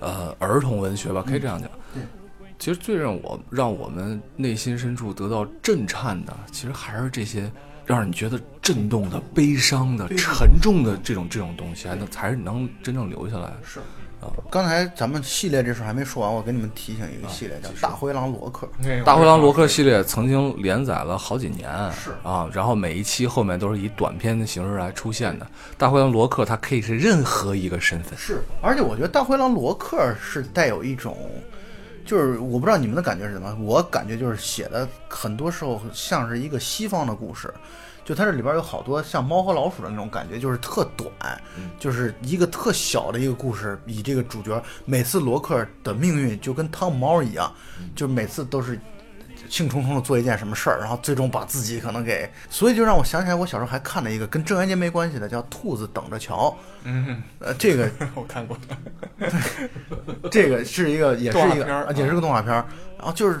[0.00, 1.70] 呃儿童文学吧，可以这样讲。
[2.64, 7.52] 其实最让我让我们内心深处得到震颤的，其实还是这些
[7.84, 13.52] 让你觉得震动的、悲伤的、沉重的这种这种东西，还能才是能真正留下来。
[13.62, 13.80] 是
[14.50, 18.66] 刚才咱们系列这事儿还没说完，我给你们提醒一个系列叫《大灰狼罗克》。
[19.04, 25.46] 大灰狼罗克系列曾经连载了好几年，是啊，然后每一期后面都是以短片的形式来出现的。
[25.76, 31.14] 大灰狼罗克他可以是任何一个身份，是，而且我觉得大灰狼罗克是带有一种，
[32.04, 37.52] 就是我不知道你们的感觉是什么，我感觉就是写的很多时候像是一个西方的故事，
[38.04, 41.10] 就它这里边有好多像猫和老鼠的那种感觉，就是特短，
[41.78, 47.52] 就是一个特小的一个故事，以这个主角每次罗克的命运就跟汤姆猫一样，
[47.96, 48.78] 就每次都是
[49.54, 56.50] 兴冲冲的做一件什么事儿，然后最终把自己可能给，所以就让我想起来，我小时候还看了一个跟郑渊洁没关系的，叫《兔子等着瞧》。
[56.82, 58.58] 嗯，呃，这个 我看过。
[60.28, 62.66] 这个是一个，也是一个，动画片儿啊也是个动画片儿。
[62.98, 63.38] 然后就是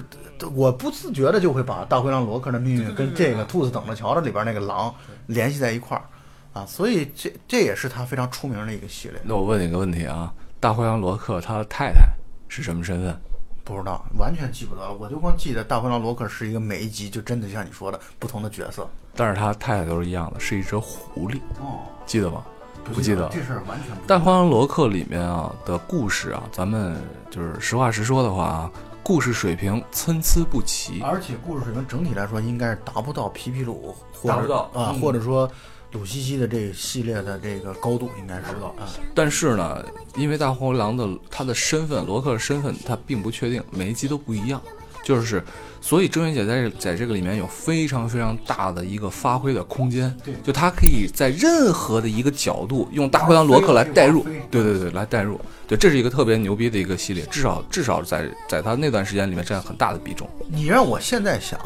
[0.54, 4.94] 我不自觉的就会把大灰狼罗克的命运跟这个《兔子等着瞧》的里边那个狼
[5.26, 6.04] 联系在一块儿
[6.52, 9.20] 啊，所以这这也是他非常出名的一个系列。
[9.24, 12.06] 那我问你个问题啊，大灰狼罗克他的太太
[12.46, 13.20] 是什么身份？
[13.64, 14.92] 不知道，完全记不得了。
[14.92, 18.86] 我就光记得大灰狼罗克是一个每一集就真的像你说的不同的角色。
[19.16, 22.44] 但是他太太都是一样的，是一只狐狸，哦，记得吗？
[22.92, 23.26] 不记得。
[23.30, 26.94] 这事儿完全不记大灰狼罗克里面啊的故事啊，咱们
[27.30, 28.70] 就是实话实说的话啊，
[29.02, 31.00] 故事水平参差不齐。。
[31.00, 33.94] 而且故事水平整体来说应该是达不到皮皮鲁
[34.26, 35.50] 达不到啊，嗯或者说
[35.94, 38.90] 鲁西西的这个系列的这个高度应该知道啊。
[39.14, 39.82] 但是呢，
[40.16, 44.60] 因为大灰狼的他的身份，罗克的身份他并不确定，每一集都不一样，
[45.04, 45.42] 就是
[45.84, 50.32] 所以郑渊洁在这在这个里面有非常非常大的一个发挥的空间，对。
[50.42, 54.24] 就他可以在任何的一个角度用大灰狼罗克来代入。
[54.50, 60.26] 对对对，来代入，对，这是一个特别牛逼的一个系列，至少至少在在他那段时间里面占很大的比重。
[60.48, 61.60] 你让我现在想，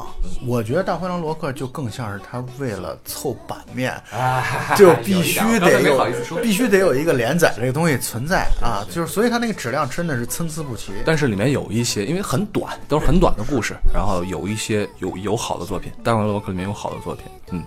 [0.44, 4.42] 我觉得大灰狼罗克就更像是他为了凑版面， 啊
[4.74, 6.07] 就必须得有
[6.42, 10.90] 必须得有一个连载这个东西存在啊，就是所以他那个质量真的是参差不齐。
[11.04, 17.62] 但是里面有一些，因为很短，都是很短的故事，然后有一些有有好的作品，《大灰狼罗克》里面有好的作品，嗯。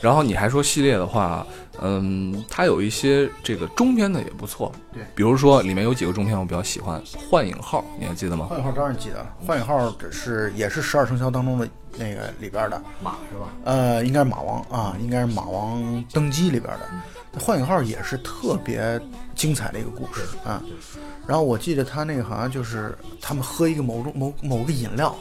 [0.00, 1.46] 然后你还说系列的话，
[1.80, 8.44] 嗯，它有一些这个中篇的也不错，对比如说里面有几个中篇我比较喜欢，《幻影号》，你还记得吗？
[8.44, 13.48] 幻影号当然记得，幻影号是也是十二生肖当中的那个里边的，马是吧？
[13.64, 16.88] 呃，应该是马王啊，应该是马王登基里边的。
[17.40, 19.00] 幻影号也是特别
[19.34, 20.62] 精彩的一个故事啊。
[21.26, 25.16] 然后我记得他那个好像就是他们喝一个某种某某个饮料，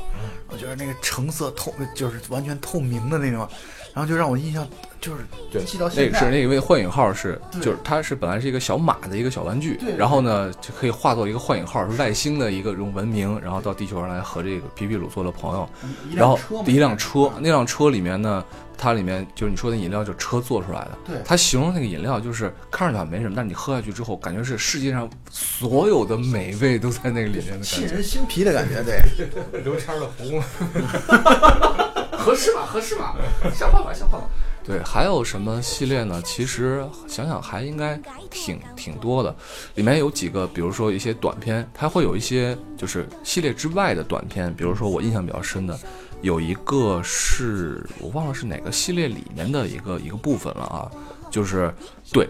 [0.49, 3.47] 我觉得那个橙色透，就是完全透明的那种，
[3.93, 4.67] 然后就让我印象
[4.99, 5.23] 就是
[5.65, 6.19] 记到那现在。
[6.19, 15.69] 个是那个，因为幻影号是就是它是本来是一个小马的一个小玩具对，然后呢就可以化作一个幻影号，是外星的一个这种文明，然后到地球上来和这个皮皮鲁做了朋友。
[16.15, 18.43] 然后辆车嘛一辆车，那辆车里面呢，
[18.77, 20.97] 它里面就是你说的饮料，就是车做出来的。
[21.05, 27.81] 对它形容那个饮料就是看上去好像没什么，但是你喝下去之后，感觉是世界上所有的美味都在那个里面的感觉。
[27.81, 28.99] 沁人心脾的感觉，对。
[29.63, 30.41] 刘谦的红，
[32.23, 33.15] 合适吧，合适吧，
[33.53, 34.25] 想办法，想办法。
[34.63, 36.21] 对，还有什么系列呢？
[36.23, 37.99] 其实想想还应该
[38.31, 39.35] 挺挺多的，
[39.75, 45.77] 里面有几个，比如说一些短片，它会有一些就是系列之外的短片，比如说我印象比较深的，
[46.21, 50.89] 有一个是我忘了是哪个系列里面的一个一个部分了啊，
[51.29, 51.73] 就是
[52.13, 52.25] 对，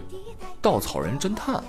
[0.60, 1.62] 稻草人侦探，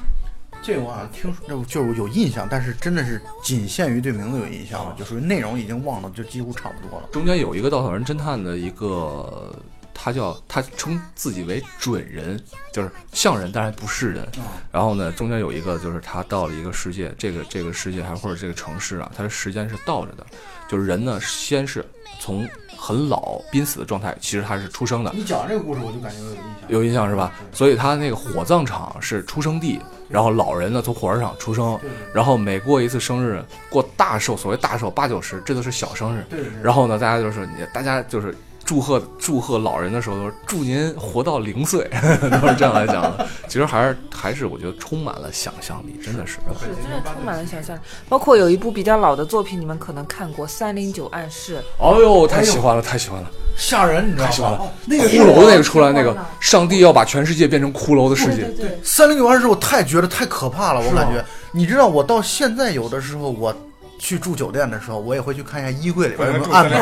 [0.66, 7.08] 这个我好像听说，就就是有印象，但是真的是仅限于对名字有印象了，就属于内容已经忘了，就几乎差不多了。
[7.12, 9.56] 中间有一个稻草人侦探的一个，
[9.94, 12.42] 他叫他称自己为准人，
[12.74, 14.28] 就是像人，但是不是人。
[14.72, 20.26] 然后呢，中间有一个就是他到了一个世界，这个这个世界还或者这个城市啊，它的时间是倒着的，
[20.68, 21.86] 就是人呢先是
[22.20, 26.46] 从很老濒死的状态，其实他是出生的，你讲这个故事，我就感觉有印象。
[26.68, 27.32] 有印象是吧？
[27.52, 31.80] 所以他那个火葬场是出生地，然后老人呢从火葬场出生，
[32.14, 36.26] 然后每过一次生日，过大寿，所谓大寿八九十，这都是小生日。
[36.64, 38.36] 然后呢，大家就是你，大家就是
[38.66, 41.88] 祝贺祝贺老人的时候，都是祝您活到零岁，
[42.42, 43.28] 都是这样来讲的。
[43.48, 46.34] 其实还是还是我觉得充满了想象力，真的是。
[46.60, 47.80] 是真的充满了想象力。
[48.10, 54.66] 包括有一部比较老的作品，你们可能看过《三零九暗示》，哦呦，太喜欢了，太喜欢了，吓人，你知道太喜欢了吗？！
[54.88, 61.24] 那个骷髅那个出来，那个上帝要把全世界变成骷髅的世界，对对，三零九二十，我太觉得太可怕了，我感觉。
[61.52, 63.56] 你知道，我到现在有的时候我。
[64.06, 66.80] 去住酒店的时候，我也会去看一下衣柜里边有没有暗门，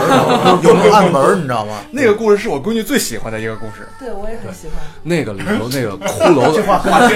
[0.61, 1.79] 有没有 暗门，你知道吗？
[1.89, 3.87] 那个故事是我闺女最喜欢的一个故事。
[3.97, 4.75] 对我也很喜欢。
[5.03, 7.07] 那个里头那个骷髅的，哎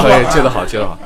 [0.00, 0.96] 可以接得好，接得好。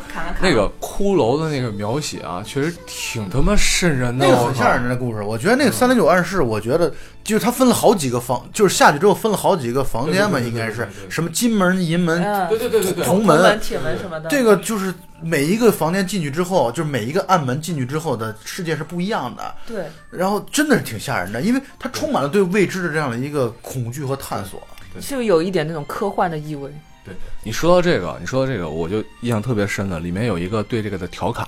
[0.42, 5.22] 那个骷髅的那个描写啊，确实挺他妈瘆人的，很吓人的故事。
[5.22, 6.92] 我觉得那个三零九暗示，我觉得
[7.28, 13.60] 就是它分了好几个房，就是下去之后分了好几个房间嘛，应该是什么金门、银门、嗯，对对对对对，铜门。
[13.60, 24.66] 铁门什么的，这个就是每一个房间进去之后，就是每一个暗门进去之后的世界是不一样的，对，然后真的是挺吓人的，因为它充满了对未知的这样的一个恐惧和探索。
[24.98, 26.72] 是不是有一点那种科幻的意味？
[27.04, 27.14] 对
[27.44, 31.46] 你说到这个，你说到这个，我就印象特别深的，里面有一个对这个的调侃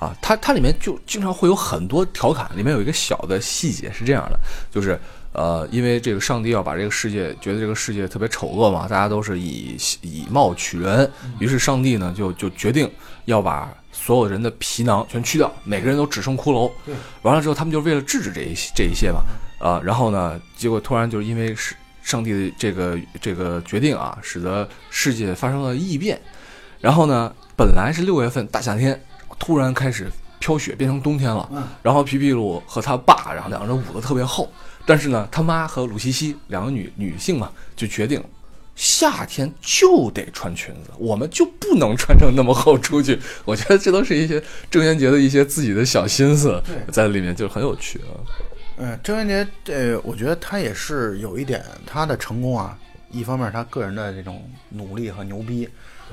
[0.00, 4.40] 啊，它它里面就经常会有很多调侃，里面有一个小的细节是这样的，
[4.70, 4.98] 就是
[5.32, 12.90] 呃，因为这个上帝要把这个世界觉得这个世界特别丑恶嘛，大家都是以以貌取人，于是上帝呢就就决定
[13.26, 16.72] 要把所有人的皮囊全去掉，每个人都只剩骷髅。
[16.86, 19.20] 对，完了之后，他们就为了制止这一这一切嘛，
[19.60, 26.18] 啊，然后呢，结果突然就是因为是上帝的这个这个决定啊，使得世界发生了异变，
[26.80, 28.98] 然后呢，本来是六月份大夏天，
[29.40, 30.06] 突然开始
[30.38, 31.48] 飘雪，变成冬天了。
[31.50, 34.48] 嗯然后皮皮鲁和他爸，然后两个人捂得特别厚，
[34.86, 38.22] 但是呢，他妈和鲁西西两个女女性嘛，就决定
[38.76, 43.18] 夏天就得穿裙子，我们就不能穿成那么厚出去。
[43.44, 46.62] 我觉得这都是一些郑渊洁的一些自己的小心思
[46.92, 48.12] 在里面，就很有趣啊。
[48.78, 49.26] 嗯，郑渊
[49.64, 52.78] 洁，呃，我觉得他也是有一点他的成功啊，
[53.10, 55.68] 一方面是他个人的这种努力和牛逼，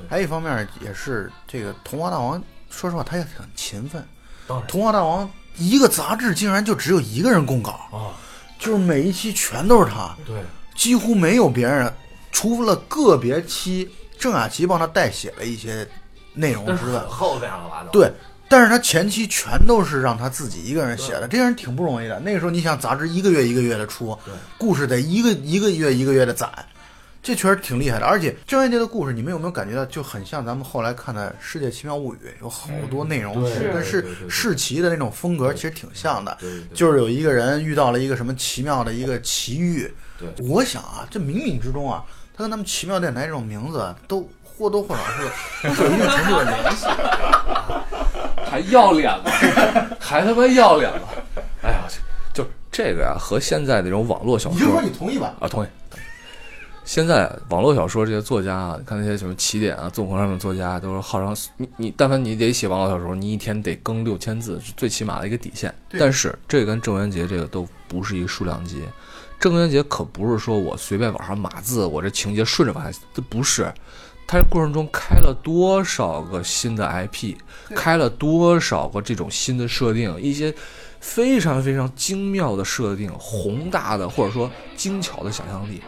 [0.09, 2.38] 还有一方面也是这个《童话大王》，
[2.70, 4.03] 说实话他也很勤奋。
[4.47, 5.26] 当然童话大王》
[5.57, 8.15] 一个杂志竟然就只有一个人供稿，啊，
[8.59, 10.36] 就是每一期全都是他，对，
[10.76, 11.91] 几乎没有别人，
[12.32, 15.88] 除了个别期郑雅琪帮他代写了一些
[16.34, 17.01] 内容之外。
[17.91, 18.11] 对，
[18.47, 22.20] 但是他前期全都是让他自己一个人写的，这个人挺不容易的。
[22.20, 24.18] 那个时候你想，杂志一个月一个月的出，
[24.57, 26.49] 故事得一个一个月一个月的攒，
[27.28, 28.05] 这确实挺厉害的。
[28.05, 36.38] 而且郑渊洁的故事，你们有没有感觉到就很像咱们后来看的《世界奇妙物语》，有好多内容对其实跟世奇的那种风格其实挺像的。
[36.73, 42.01] 就是有一个人遇到了一个什么奇妙的一个奇遇，对我想啊，这冥冥之中啊，
[42.34, 45.23] 他跟他们奇妙电台这种名字都或多或少是
[45.67, 46.86] 有一定程度的联系。
[48.49, 49.30] 还要脸吗，
[49.99, 51.09] 还他妈要脸吗！
[51.61, 51.84] 哎呀，
[52.34, 55.36] 就就这个呀，和现在那种网络小说你就说你同意吧？
[55.41, 55.67] 啊，同意。
[56.88, 65.71] 现在网络小说这些作家啊，看那些什么起点啊、纵横上面的作家，都是号称你你，但凡你得写网络小说，你一天得更六千字，是最起码的一个底线。
[65.99, 68.81] 但是这跟郑渊洁这个都不是一个数量级。
[69.38, 73.69] 郑渊洁可不是说我随便往上码字，我这情节顺着往下，这不是。
[74.25, 77.35] 他这过程中开了多少个新的 IP，
[77.75, 80.53] 开了多少个这种新的设定，一些
[81.01, 85.81] 非常非常精妙的设定，宏大的或者说精巧的想象力，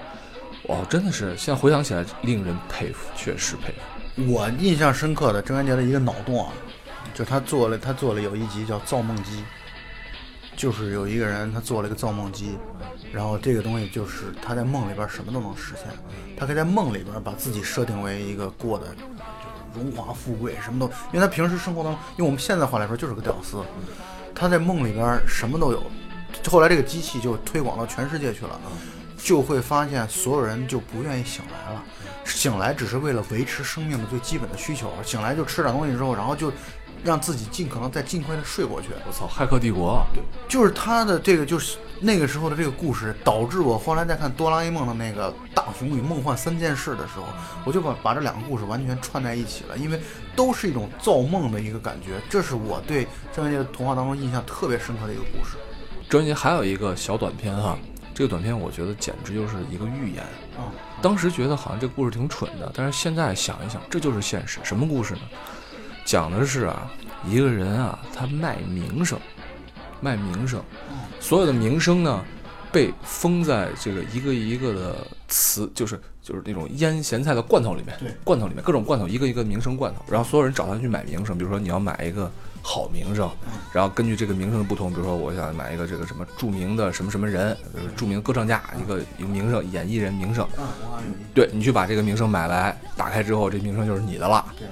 [0.70, 4.32] 哦，真的是现在回想起来令人佩服，确实佩服。
[4.32, 6.54] 我印象深刻的郑渊洁的一个脑洞啊，
[7.12, 9.44] 就他做了他做了有一集叫造梦机，
[10.56, 12.56] 就是有一个人他做了一个造梦机，
[13.12, 15.86] 然后这个东西就是他在梦里边什么都能实现，
[16.38, 19.24] 他可以在梦里边把自己设定为一个过的就是
[19.74, 23.58] 荣华富贵，什么都，因为他平时生活当中，用我们现在话来说就是个屌丝，
[24.36, 25.82] 他在梦里边什么都有。
[26.48, 28.60] 后来这个机器就推广到全世界去了，
[29.22, 31.84] 就会发现所有人就不愿意醒来了，
[32.26, 36.52] 醒来只是为了维持生命的最基本的需求，醒来就吃点东西之后，然后就
[37.04, 38.88] 让自己尽可能再尽快的睡过去。
[39.06, 47.26] 我操，骇客帝国，对就是他的这个，就是那个时候的这个故事，导致我后来在看哆啦 A 梦的那个《大雄与梦幻三件事》的时候，
[47.66, 50.00] 我就把把这两个故事完全串在一起了，因为
[50.36, 52.22] 都是一种造梦的一个感觉。
[52.30, 55.58] 这是我对郑渊洁的童话当中印象特别深刻的一个故事。
[56.10, 57.78] 郑渊洁还有一个小短片哈，
[58.20, 60.22] 这个短片我觉得简直就是一个预言。
[60.58, 60.68] 啊，
[61.02, 64.60] 当时觉得好像这故事挺蠢的，但是现在想一想，这就是现实。
[64.62, 65.22] 什么故事呢？
[66.04, 66.92] 讲的是啊，
[67.26, 69.18] 一个人啊，他卖名声，
[70.02, 70.62] 卖名声，
[71.22, 72.22] 所有的名声呢，
[72.74, 82.30] 被封在这个一个一个的瓷，就是就是那种腌咸菜的罐头里面，罐头里面各种罐头，一个一个名声罐头，然后所有人找他去买名声，比如说你要买一个
[82.62, 83.30] 好名声，
[83.74, 90.48] 然后根据这个名声的不同，比如说我想买一个这个什么著名的什么什么人，呃著名歌唱家，一个一个名声，演艺人名声。
[91.34, 94.46] 对你去把这个名声买来，打开之后，这名声就是你的了。
[94.58, 94.68] 对，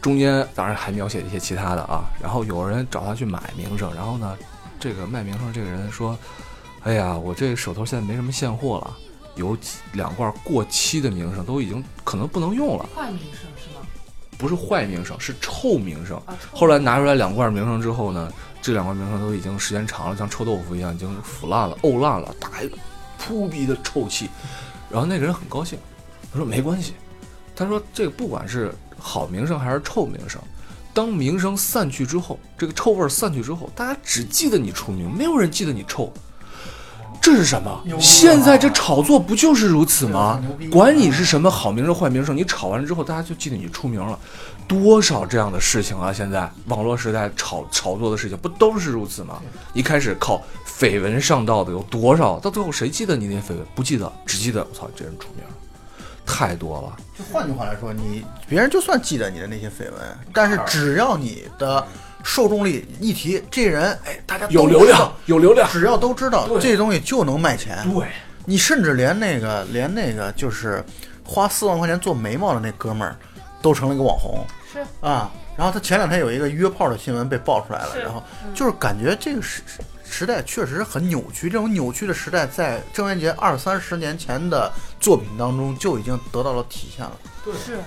[0.00, 2.04] 中间当然还描写一些其他的啊。
[2.22, 4.36] 然后有人找他去买名声，然后呢，
[4.78, 6.16] 这个卖名声这个人说
[6.84, 8.96] ：“哎呀，我这手头现在没什么现货了，
[9.34, 9.56] 有
[9.92, 13.47] 两罐过期的名声都已经可能不能用了，坏名声是吗？
[14.38, 16.18] 不是坏名声，是臭名声。
[16.52, 18.32] 后来拿出来两罐名声之后呢，
[18.62, 22.70] 这两罐名声都已经时间长了，像臭豆腐一样，已经腐烂了、沤烂了，大一
[23.18, 24.30] 扑鼻的臭气。
[24.88, 25.76] 然后那个人很高兴，
[26.32, 26.94] 他说没关系，
[27.56, 30.40] 他说这个不管是好名声还是臭名声，
[30.94, 36.12] 当名声散去之后，这个臭味散去之后，大家只记得你出名，没有人记得你臭。
[37.20, 40.42] 这是什么现在这炒作不就是如此吗？
[40.70, 44.18] 管你是什么好名声坏名声，你炒完了之后，大家就记得你出名了。
[44.66, 46.12] 多少这样的事情啊！
[46.12, 49.40] 现在网络时代炒炒作的事情不都是如此吗？
[49.72, 52.38] 一开始靠绯闻上道的有多少？
[52.38, 53.66] 到最后谁记得你那些绯闻？
[53.74, 55.50] 不记得，只记得我操，这人出名了，
[56.26, 56.96] 太多了。
[57.18, 61.86] 就换句话来说，你别人就算记得你的那些绯闻，但是只要你的
[62.24, 67.78] 受众力一提，这人哎，大家有流量，有流量，只要都知道这东西就能卖钱。
[67.92, 68.06] 对，
[68.44, 70.84] 你甚至连那个连那个就是
[71.24, 73.16] 花四万块钱做眉毛的那哥们儿，
[73.62, 75.30] 都成了一个网红是啊。
[75.56, 78.22] 然后他前两天有一个约炮的新闻被爆出来了，然后
[78.54, 79.62] 就是感觉这个时
[80.08, 87.12] 时代确实很扭曲，这种扭曲的时代在郑渊洁二三十年前的作品当中就已经得到了体现了。
[87.44, 87.78] 对是。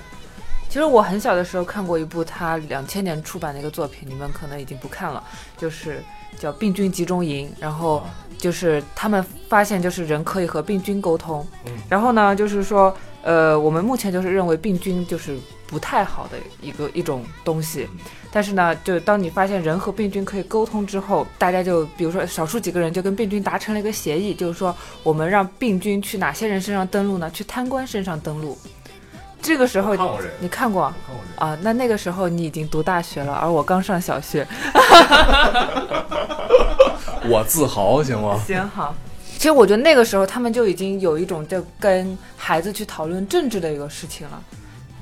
[0.71, 5.21] 其实我很小的时候看过一部他两千年出版的一个作品，你们可能已经不看了，
[5.57, 6.01] 就是
[6.39, 8.01] 叫《病菌集中营》，然后
[8.37, 11.45] 就是他们发现就是人可以和病菌沟通，
[11.89, 17.85] 然后呢就是说，呃，我们目前就是认为病菌就是不太好的一个一种东西，
[18.31, 27.29] 但是呢，就当你发现人和病菌可以沟通之后，大家就比如说少数几个人就跟病菌达成了一个协议，就是说我们让病菌去哪些人身上登陆呢？
[27.31, 28.57] 去贪官身上登陆。
[29.41, 29.95] 这个时候
[30.39, 31.57] 你看过看过这啊？
[31.61, 34.47] 那那个时候你已经读大学了，而我刚上小学。
[37.29, 38.39] 我自豪行吗？
[38.45, 38.95] 行好。
[39.37, 44.41] 其实我觉得那个时候他们就已经有一种就跟孩子去讨论政治的一个事情了。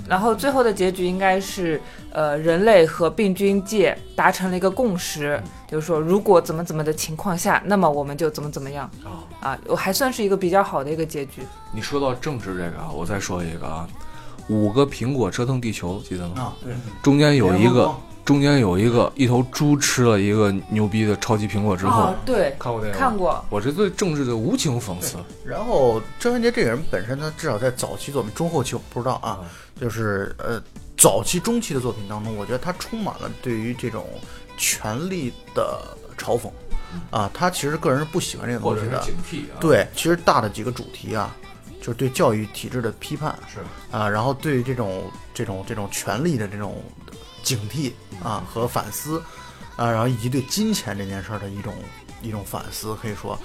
[0.08, 1.80] 然后最后的结局应该是，
[2.12, 11.44] 呃，人类和病菌界达成了一个共识，就是说如果怎么怎么的情况下，那么我们就怎么怎么样啊，啊，我还算是一个比较好的一个结局。
[11.72, 13.88] 你说到政治这个啊，我再说一个啊，
[14.50, 16.42] 五个苹果折腾地球，记得吗？
[16.42, 17.96] 啊，对，中间有一个
[18.26, 22.98] 中间有一个一头猪吃了一个牛逼的超级苹果之后，啊，对，看过那个？
[22.98, 23.44] 看过。
[23.50, 29.40] 我这对政治的无情讽刺，然后郑渊洁这个人本身，他至少在早期作品、中后期我不知道啊，
[29.80, 30.62] 就是呃
[30.98, 34.06] 早期、中期的作品当中，我觉得他充满了对于这种
[34.58, 35.80] 权力的
[36.18, 36.50] 嘲讽
[37.10, 37.30] 啊。
[37.34, 39.00] 他其实个人是不喜欢这个东西的。
[39.02, 41.36] 警惕啊。，对，其实大的几个主题啊，
[41.90, 43.58] 就是对教育体制的批判是
[43.90, 46.84] 啊，然后对于这种这种这种权力的这种
[47.42, 47.92] 警惕
[48.24, 49.20] 啊和反思
[49.76, 51.74] 啊，然后以及对金钱这件事儿的一种
[52.22, 53.40] 一种反思，可以说，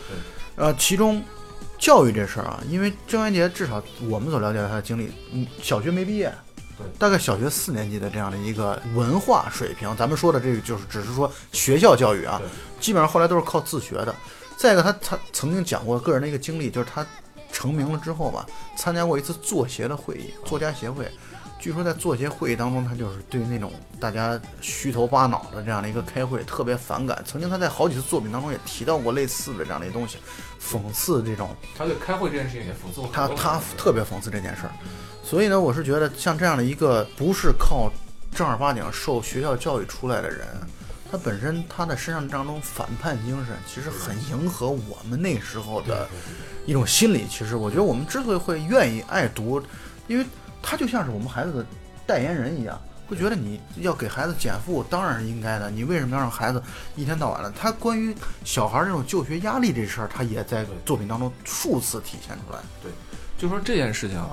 [0.56, 1.22] 呃，其中
[1.78, 6.30] 教育这事儿啊，因为郑渊洁至少我们所了解的他的经历，嗯，小学没毕业。
[6.76, 12.42] 对大概小学四年级的这样的一个文化水平，咱们说的这个就是只是说学校教育啊，
[12.78, 14.14] 基本上后来都是靠自学的。
[14.58, 17.06] 再一个，他他曾经讲过个人的一个经历，就是他
[17.54, 18.44] 成名了之后吧，
[18.76, 21.08] 参加过一次作协的会议，作家协会。
[21.60, 27.22] 据说在作协会议当中，他就是对那种大家虚头巴脑的这样的一个开会特别反感。
[27.24, 30.18] 曾经他在好几次作品当中也提到过类似的这样的一东西，
[30.60, 31.48] 讽刺这种
[31.78, 34.72] 他对开会这件事情也讽刺过他他特别讽刺这件事儿，
[35.22, 37.90] 所以呢，我是觉得像这样的一个不是靠
[38.34, 40.46] 正儿八经受学校教育出来的人，
[41.14, 46.08] 他本身他的身上这样一种反叛精神，其实很迎合我们那时候的
[46.66, 47.24] 一种心理。
[47.30, 49.62] 其实我觉得我们之所以会愿意爱读，
[50.08, 50.26] 因为
[50.60, 51.66] 他就像是我们孩子的
[52.04, 52.76] 代言人一样。
[53.06, 55.70] 会觉得你要给孩子减负，当然是应该的。
[55.70, 56.60] 你为什么要让孩子
[56.96, 57.52] 一天到晚的？
[57.52, 62.58] 他关于小孩儿这种就学压力这事儿，他也在作品当中数次体现出来。
[62.82, 62.90] 对
[63.36, 64.30] 就说这件事情啊，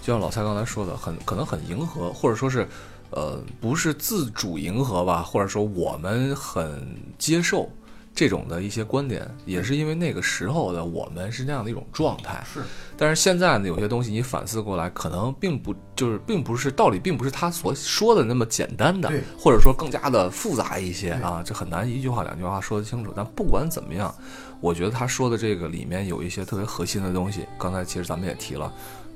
[0.00, 2.68] 就像老蔡刚才说的，很可能很迎合，或者说是，
[3.14, 6.84] 呃，不是自主迎合吧，或者说我们很
[7.16, 7.70] 接受
[8.12, 12.44] 这种的一些观点，也是因为那个时候的我们是那样的一种状态。
[12.52, 12.60] 是，
[12.96, 19.08] 但是现在呢，有些东西你反思过来，可能并不就是并不是道理，并不是他所说的那么简单的，
[19.38, 23.12] 或者说更加的复杂一些啊，这很难一句话两句话说得清楚。
[23.14, 24.12] 但不管怎么样，
[24.60, 27.46] 我觉得他说的这个里面有一些特别核心的东西。
[27.58, 28.72] 刚才其实咱们也提了。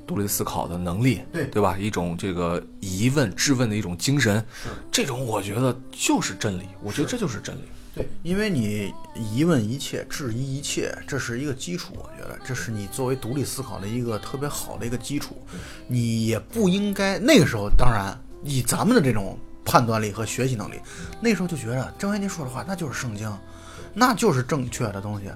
[0.09, 1.77] 独立思考的能力，对对吧？
[1.77, 6.63] 一种这个疑问、质问的一种精神，是这种我觉得就是真理。
[6.81, 7.61] 我觉得这就是真理。
[7.93, 11.93] 对，因为你疑问一切、质疑一切，这是一个基础。
[11.95, 15.37] 我觉得这是你作为独立思考的一个特别好的一个基础。
[15.87, 20.79] 你也不应该那个时候，当然以咱们的这种判断力和学习能力，
[21.21, 23.31] 那时候就觉得郑渊洁说的话那就是圣经，
[23.93, 25.27] 那就是正确的东西。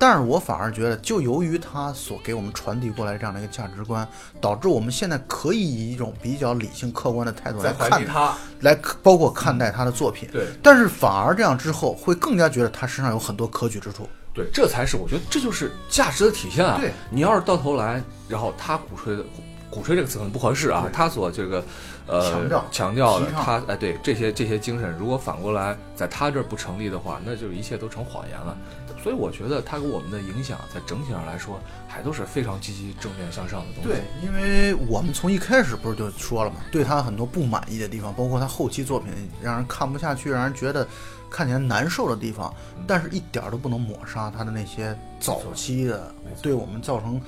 [0.00, 4.08] 但是我反而觉得，就由于他所给我们传递过来这样的一个价值观，
[4.40, 10.26] 导致我们现在可以以一种比较理性、客观的态度来看他，来包括看待他的作品。
[10.32, 14.08] 对但是反而这样之后，会更加觉得他身上有很多可取之处。
[14.32, 16.78] 对，这才是我觉得这就是价值的体现啊！
[16.80, 19.24] 对，你要是到头来，然后他鼓吹的
[19.68, 21.64] 鼓吹这个词可能不合适啊，他所这个
[22.06, 28.56] 呃强调强调的他哎对这些这些精神，如果反过来在他这儿不成立的话，那就一切都成谎言了。
[29.02, 33.88] 所以我觉得他给我们的影响，在整体上来说，还都是非常积极、正面向上的东西。
[33.88, 39.10] 对，因为我们从一开始不是就说了嘛，对他很多不满意的地方，包括他后期作品
[39.42, 40.86] 让人看不下去，让人觉得
[41.30, 42.54] 看起来难受的地方，
[42.86, 47.20] 但是一点儿都不能抹杀他的那些早期的对我们造成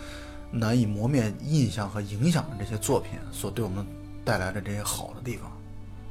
[0.50, 3.86] 难以磨灭印象和影响的这些作品所对我们
[4.24, 5.50] 带来的这些好的地方。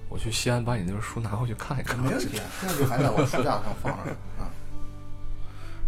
[0.10, 1.98] 我去西安把你那本书拿回去看一看。
[2.00, 4.50] 没问题，现在就还在我书架上放着啊。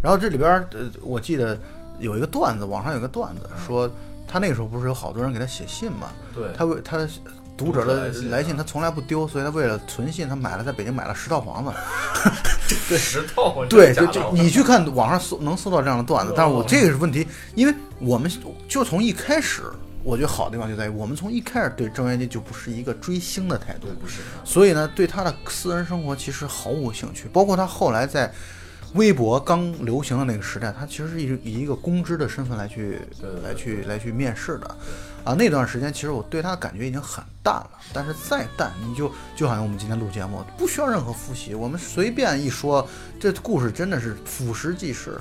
[0.04, 1.58] 然后这里边呃，我记得
[1.98, 3.90] 有一个段子，网上有个段子说，
[4.28, 6.10] 他那个时候不是有好多人给他写信嘛？
[6.36, 7.08] 对他为他
[7.56, 11.72] 读者的来信，他从来不丢，所以他为了存信，他买了在北京买了十套房子。
[12.90, 13.66] 对， 十套。
[13.70, 17.26] 对，就就你去看网上搜能搜到这样的段子，但是我这个是问题，
[17.56, 18.30] 因为我们
[18.68, 19.64] 就从一开始，
[20.04, 24.20] 我觉得好的地方就在于我们从一开始对郑渊洁就不是一个追星的态度，不是。
[24.44, 28.30] 所以呢，对他的私人生活其实毫无兴趣，包括他后来在。
[28.94, 33.00] 微博刚流行的那个时代，他其实是以以一个公知的身份来去
[33.44, 34.68] 来去来去面试的，
[35.24, 37.72] 啊，那段时间其实我对他的感觉已经很淡了。
[37.92, 42.88] 但是再淡，你就就好像我们今天录节目，不需要任何复习，我们随便一说，
[43.20, 45.20] 这故事真的是俯拾即是。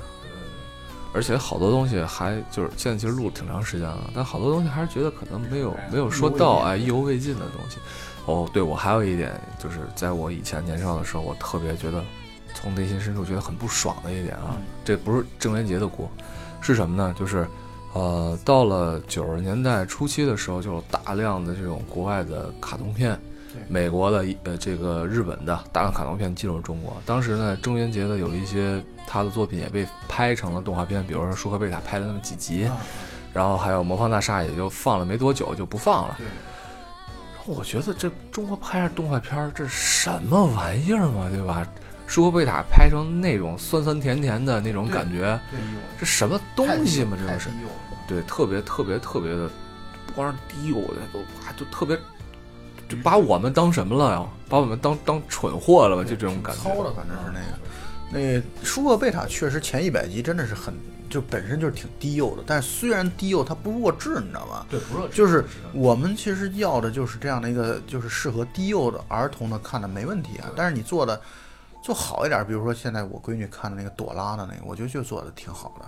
[1.11, 7.77] 而且好多东西还就是现在其实录了挺长时间了，但好多东西还是觉得可能没有没有说到，哎，意犹未尽的东西。
[8.25, 12.03] 哦，对我还有一点就是在我以前年少的时候，我特别觉得。
[12.63, 14.55] 从内心深处觉得很不爽的一点啊，
[14.85, 16.09] 这不是郑渊洁的锅，
[16.61, 17.13] 是什么呢？
[17.19, 17.45] 就是，
[17.91, 23.19] 呃，到了九十年代初期的时候，就有大量的这种国外的卡通片，
[23.67, 26.95] 美国的呃这个日本的大量卡通片进入中国。
[27.05, 32.65] 当时呢，郑渊洁的有一些他的作品也被拍成了动画片，比如说《舒克贝塔》拍了那么几集，
[33.33, 36.17] 然后还有《魔方大厦》也就放了没多久就不放了。
[37.35, 41.67] 然后我觉得这中国拍的动画片这什么玩意儿嘛，对吧？
[42.05, 45.39] 舒克贝塔拍成那种酸酸甜甜的那种感觉，
[45.99, 47.17] 这什么东西嘛？
[47.19, 47.49] 这都是，
[48.07, 49.49] 对，特别特别特别的，
[50.05, 51.97] 不光是低幼的，都还就特别，
[52.87, 54.27] 就把我们当什么了呀？
[54.47, 56.03] 把我们当当蠢货了吧？
[56.03, 56.61] 就这种感觉。
[56.61, 57.57] 糙的，反正是那个。
[58.11, 60.75] 那舒克贝塔确实前一百集真的是很，
[61.09, 62.43] 就本身就是挺低幼的。
[62.45, 64.65] 但是虽然低幼，它不弱智，你知道吗？
[64.69, 65.15] 对，不弱智。
[65.15, 65.43] 就是
[65.73, 70.51] 我们其实要的就是这样的一个，就是适合低幼的儿童的看的没问题啊。
[70.55, 71.19] 但是你做的。
[71.83, 75.85] 做好一点，比如说现在我闺女看的那个朵拉的那个，我觉得就做的挺好的，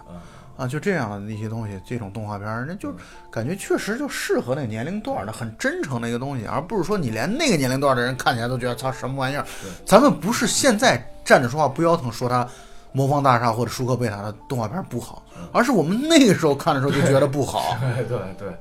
[0.62, 2.94] 啊，就这样的那些东西，这种动画片，那就
[3.32, 9.46] 感觉确实就适合那年龄段的，很真诚的一个东西，而不是说你连那个年龄段的人看起来都觉得他什么玩意儿。
[9.86, 12.46] 咱们不是现在站着说话不腰疼，说他
[12.92, 15.24] 魔方大厦或者舒克贝塔的动画片不好，
[15.54, 17.78] 而是我们那个时候看的时候就觉得不好。
[17.80, 18.54] 对对对。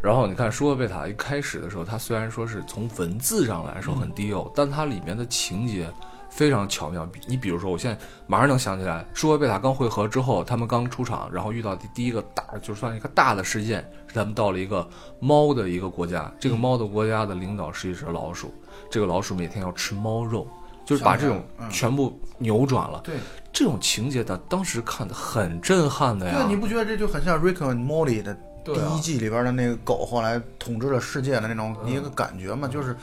[0.00, 5.90] 然后你看舒克贝塔一开始的时候，它虽然说是从文字上来说很低幼，但它里面的情节。
[6.36, 14.86] 非常巧妙，你比如说，我现在马上能想起来，舒克贝塔刚汇合之后，他们刚出场，然后遇到的第一个大，就算一个大的事件，是他们到了一个
[15.18, 18.52] 猫的一个国家，这个猫的国家的领导是一只老鼠，
[18.90, 20.46] 这个老鼠每天要吃猫肉，
[20.84, 23.00] 就是把这种全部扭转了。
[23.02, 23.14] 对，
[23.50, 26.42] 这种情节的当时看的很震撼的呀。
[26.42, 32.68] 对，你不觉得这就很像《Rick and Morty》的第一季里边的那个狗后来统治了世界的那种一个感觉吗？
[32.68, 32.94] 就是。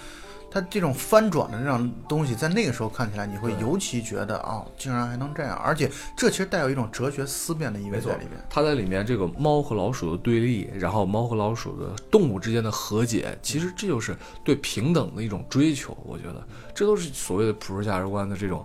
[0.53, 8.39] 它这种翻转的这样东西，在那个时候看起来，你会尤其觉得啊，竟然还能这样，而且这其实带有一种哲学思辨的意味在里面。
[8.51, 15.97] 它在里面这个猫和老鼠的对立，然后猫和老鼠的动物之间的和解，其实这就是对平等的一种追求。
[16.05, 18.63] 我觉得这都是所谓的普世价值观的这种，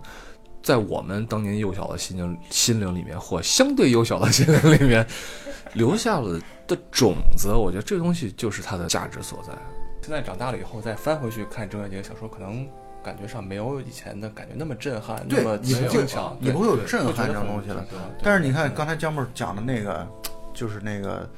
[0.61, 5.03] 在我们当年幼小的心灵心灵里面，或相对幼小的心灵里面
[5.73, 7.51] 留下了的种子。
[7.51, 9.53] 我觉得这个东西就是它的价值所在。
[10.09, 12.67] 现在长大了以后再翻回去看郑渊洁的小说，可能
[13.03, 17.85] 感觉上没有以前的感觉那么震撼，那么轻巧，你不会有震撼这种东西了。
[18.23, 20.07] 但是你看刚才姜木讲的那个，
[20.51, 21.29] 就是那个。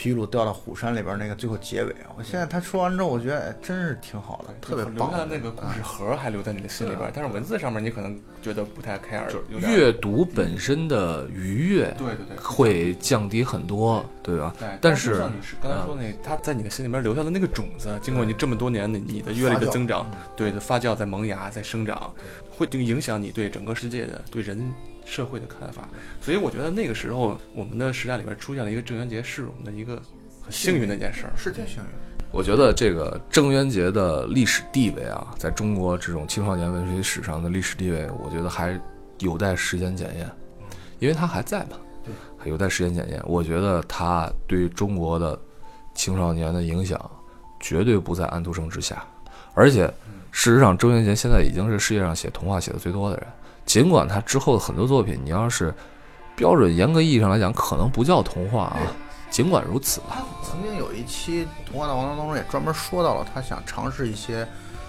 [0.00, 2.08] 皮鲁掉到虎山里边那个最后结尾啊！
[2.16, 5.10] 我现在他说完之后，我觉得真是挺好的，特别棒。
[5.10, 9.28] 留下那个故事盒还留在你的心里边，但是文字上面你可能觉得不太 care。
[9.50, 14.54] 阅读本身的愉悦，对对对，会降低很多，对吧？
[14.80, 22.10] 但是像你是刚才说那，他在你的心里边留下的那个种子，经过你这么多年的你的阅历的增长，对的发酵在萌芽在生长，
[22.48, 24.72] 会就影响你对整个世界的对人。
[25.10, 25.88] 社会的看法，
[26.20, 30.00] 所以我觉得那个时候我们的时代里边出现了一个郑渊洁，是我们的一个
[30.40, 31.88] 很幸运的一件事儿，是挺幸运。
[32.30, 38.80] 我觉得这个郑渊洁的历史地位啊，在中国这种青少年文学史上的历史地位，我觉得还
[39.18, 40.30] 有待时间检验，
[41.00, 43.20] 因为他还在嘛，对，还有待时间检验。
[43.26, 45.36] 我觉得他对中国的
[45.92, 47.10] 青少年的影响
[47.58, 49.04] 绝对不在安徒生之下，
[49.54, 49.92] 而且
[50.30, 53.26] 事实上，郑渊洁现在已经是世界上写童话写的最多的人。
[53.70, 55.72] 尽管他之后的很多作品，你要是
[56.34, 58.78] 标准严格意义上来讲，可能不叫童话啊。
[59.30, 64.44] 尽管如此，他曾经有一期《童话大王》当中也专门说到了，他想尝试一些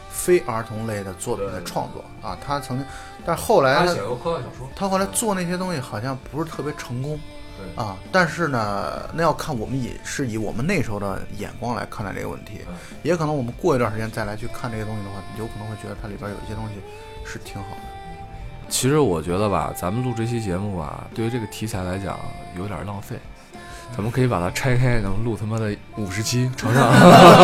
[0.10, 2.36] 非儿童类的作品的创作啊。
[2.44, 2.88] 他曾经，
[3.24, 7.20] 但后来他写过科幻小说，他后来做那些东西好像不是特别成功。
[7.76, 7.96] 啊。
[8.12, 12.62] 但是呢，那要看我们也是以我们那时候的眼光来看待这个问题，
[13.04, 16.74] 也可能我们过一段时间再来去看这个东西的话，有可能会觉得它里边有一些东西
[17.24, 17.91] 是挺好的。
[18.72, 22.18] 其实我觉得吧，咱们录这期节目吧，对于这个题材来讲
[22.58, 23.16] 有点浪费。
[23.96, 26.90] 咱们可以把它拆开，然后录他妈的五十期，成上，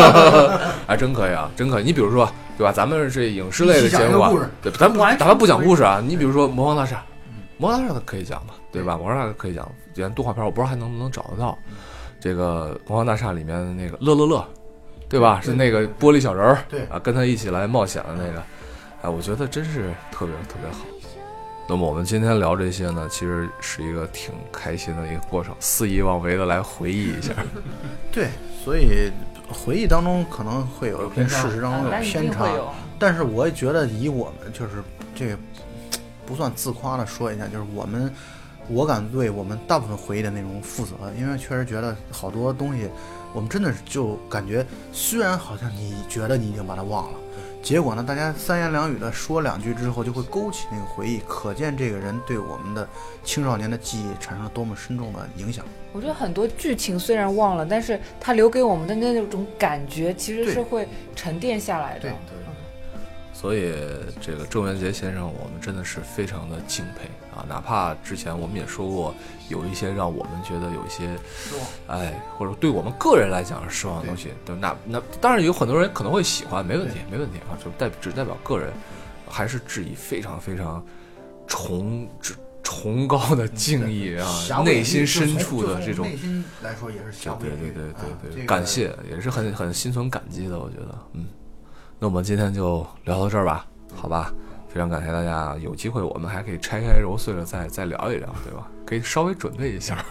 [0.88, 1.84] 还真可以啊，真可以。
[1.84, 2.26] 你比如说，
[2.56, 2.72] 对吧？
[2.72, 6.02] 咱们是影视类的节目啊，对，咱不，咱们不讲故事啊。
[6.02, 6.96] 你比如说《魔方大厦》，
[7.58, 8.94] 《魔方大厦》可以讲嘛，对吧？
[8.98, 11.56] 《魔方大厦》可以讲，演动画片，我不知道还能不能找得到。
[12.18, 14.42] 这个《魔方大厦》里面的那个乐乐乐，
[15.06, 15.42] 对吧？
[15.44, 18.42] 是那个玻璃小人儿，对啊，跟他一起来冒险的那个，
[19.02, 20.78] 哎，我觉得真是特别特别好。
[21.70, 27.34] 那么我们今天聊这些呢，其实是一个挺开心的一个过程，肆意妄为的来回忆一下。
[28.10, 28.30] 对，
[28.64, 29.12] 所以
[29.52, 32.48] 回忆当中可能会有跟事实当中有偏差，
[32.98, 34.82] 但是我也觉得以我们就是
[35.14, 35.36] 这
[36.24, 38.10] 不算自夸的说一下，就是我们
[38.68, 42.88] 我敢对我们大部分回忆的内容负责，因为确实觉得好多东西
[43.34, 47.18] 我们真的就感觉，虽然好像你觉得你已经把它忘了。
[47.62, 48.02] 结果呢？
[48.02, 52.88] 大家三言两语的说两句之后，就会勾起那个回忆，可见这个人对我们的
[53.24, 55.64] 青少年的记忆产生了多么深重的影响。
[55.92, 62.00] 我觉得很多剧情虽然忘了，但是他留给我们的那种感觉，其实是会沉淀下来的。
[62.00, 62.12] 对。
[63.34, 63.72] 所以，
[64.20, 67.46] 这个郑渊洁先生，我们真的是非常的敬佩啊！
[67.48, 69.14] 哪怕之前我们也说过，
[69.48, 78.72] 有一些让我们觉得有一些失望，哎，或者对我们个人来讲是失望的东西，对，那那当然有很多人可能会喜欢，没问题，没问题啊，就代只代表个人，
[79.28, 80.84] 还是致以非常非常
[81.46, 82.08] 崇
[82.62, 91.26] 崇高的敬意啊，内心深处的这种内心来说也是对对对对对，感谢也是很很心存感激的，我觉得，嗯。
[92.00, 94.32] 那我们今天就聊到这儿吧，好吧？
[94.68, 98.68] 非常感谢大家，有机会我们还可以拆开揉碎了再再聊一聊，对吧？
[98.86, 100.04] 可以稍微准备一下。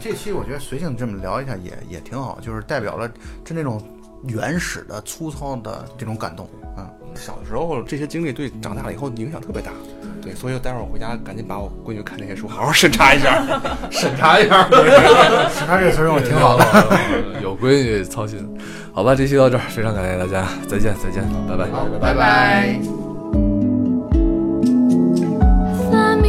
[0.00, 3.08] 这期我觉得随性这么聊一下也也挺好，就是代表了
[3.44, 3.80] 就那种
[4.24, 6.88] 原始的粗糙的这种感动嗯。
[7.14, 9.70] 小的时候这些经历对长大了以后影响特别大。
[10.20, 13.44] 对，所以待会儿我回家赶紧把我闺女看那些书好好审查一下，
[13.90, 14.68] 审查一下。
[15.48, 16.64] 审查这个词用的挺好的，
[17.42, 18.48] 有闺女操心。
[18.92, 21.68] 好吧，这期到这儿，非常感谢大家，再见，再见，拜拜，
[22.00, 23.03] 拜拜。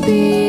[0.00, 0.39] be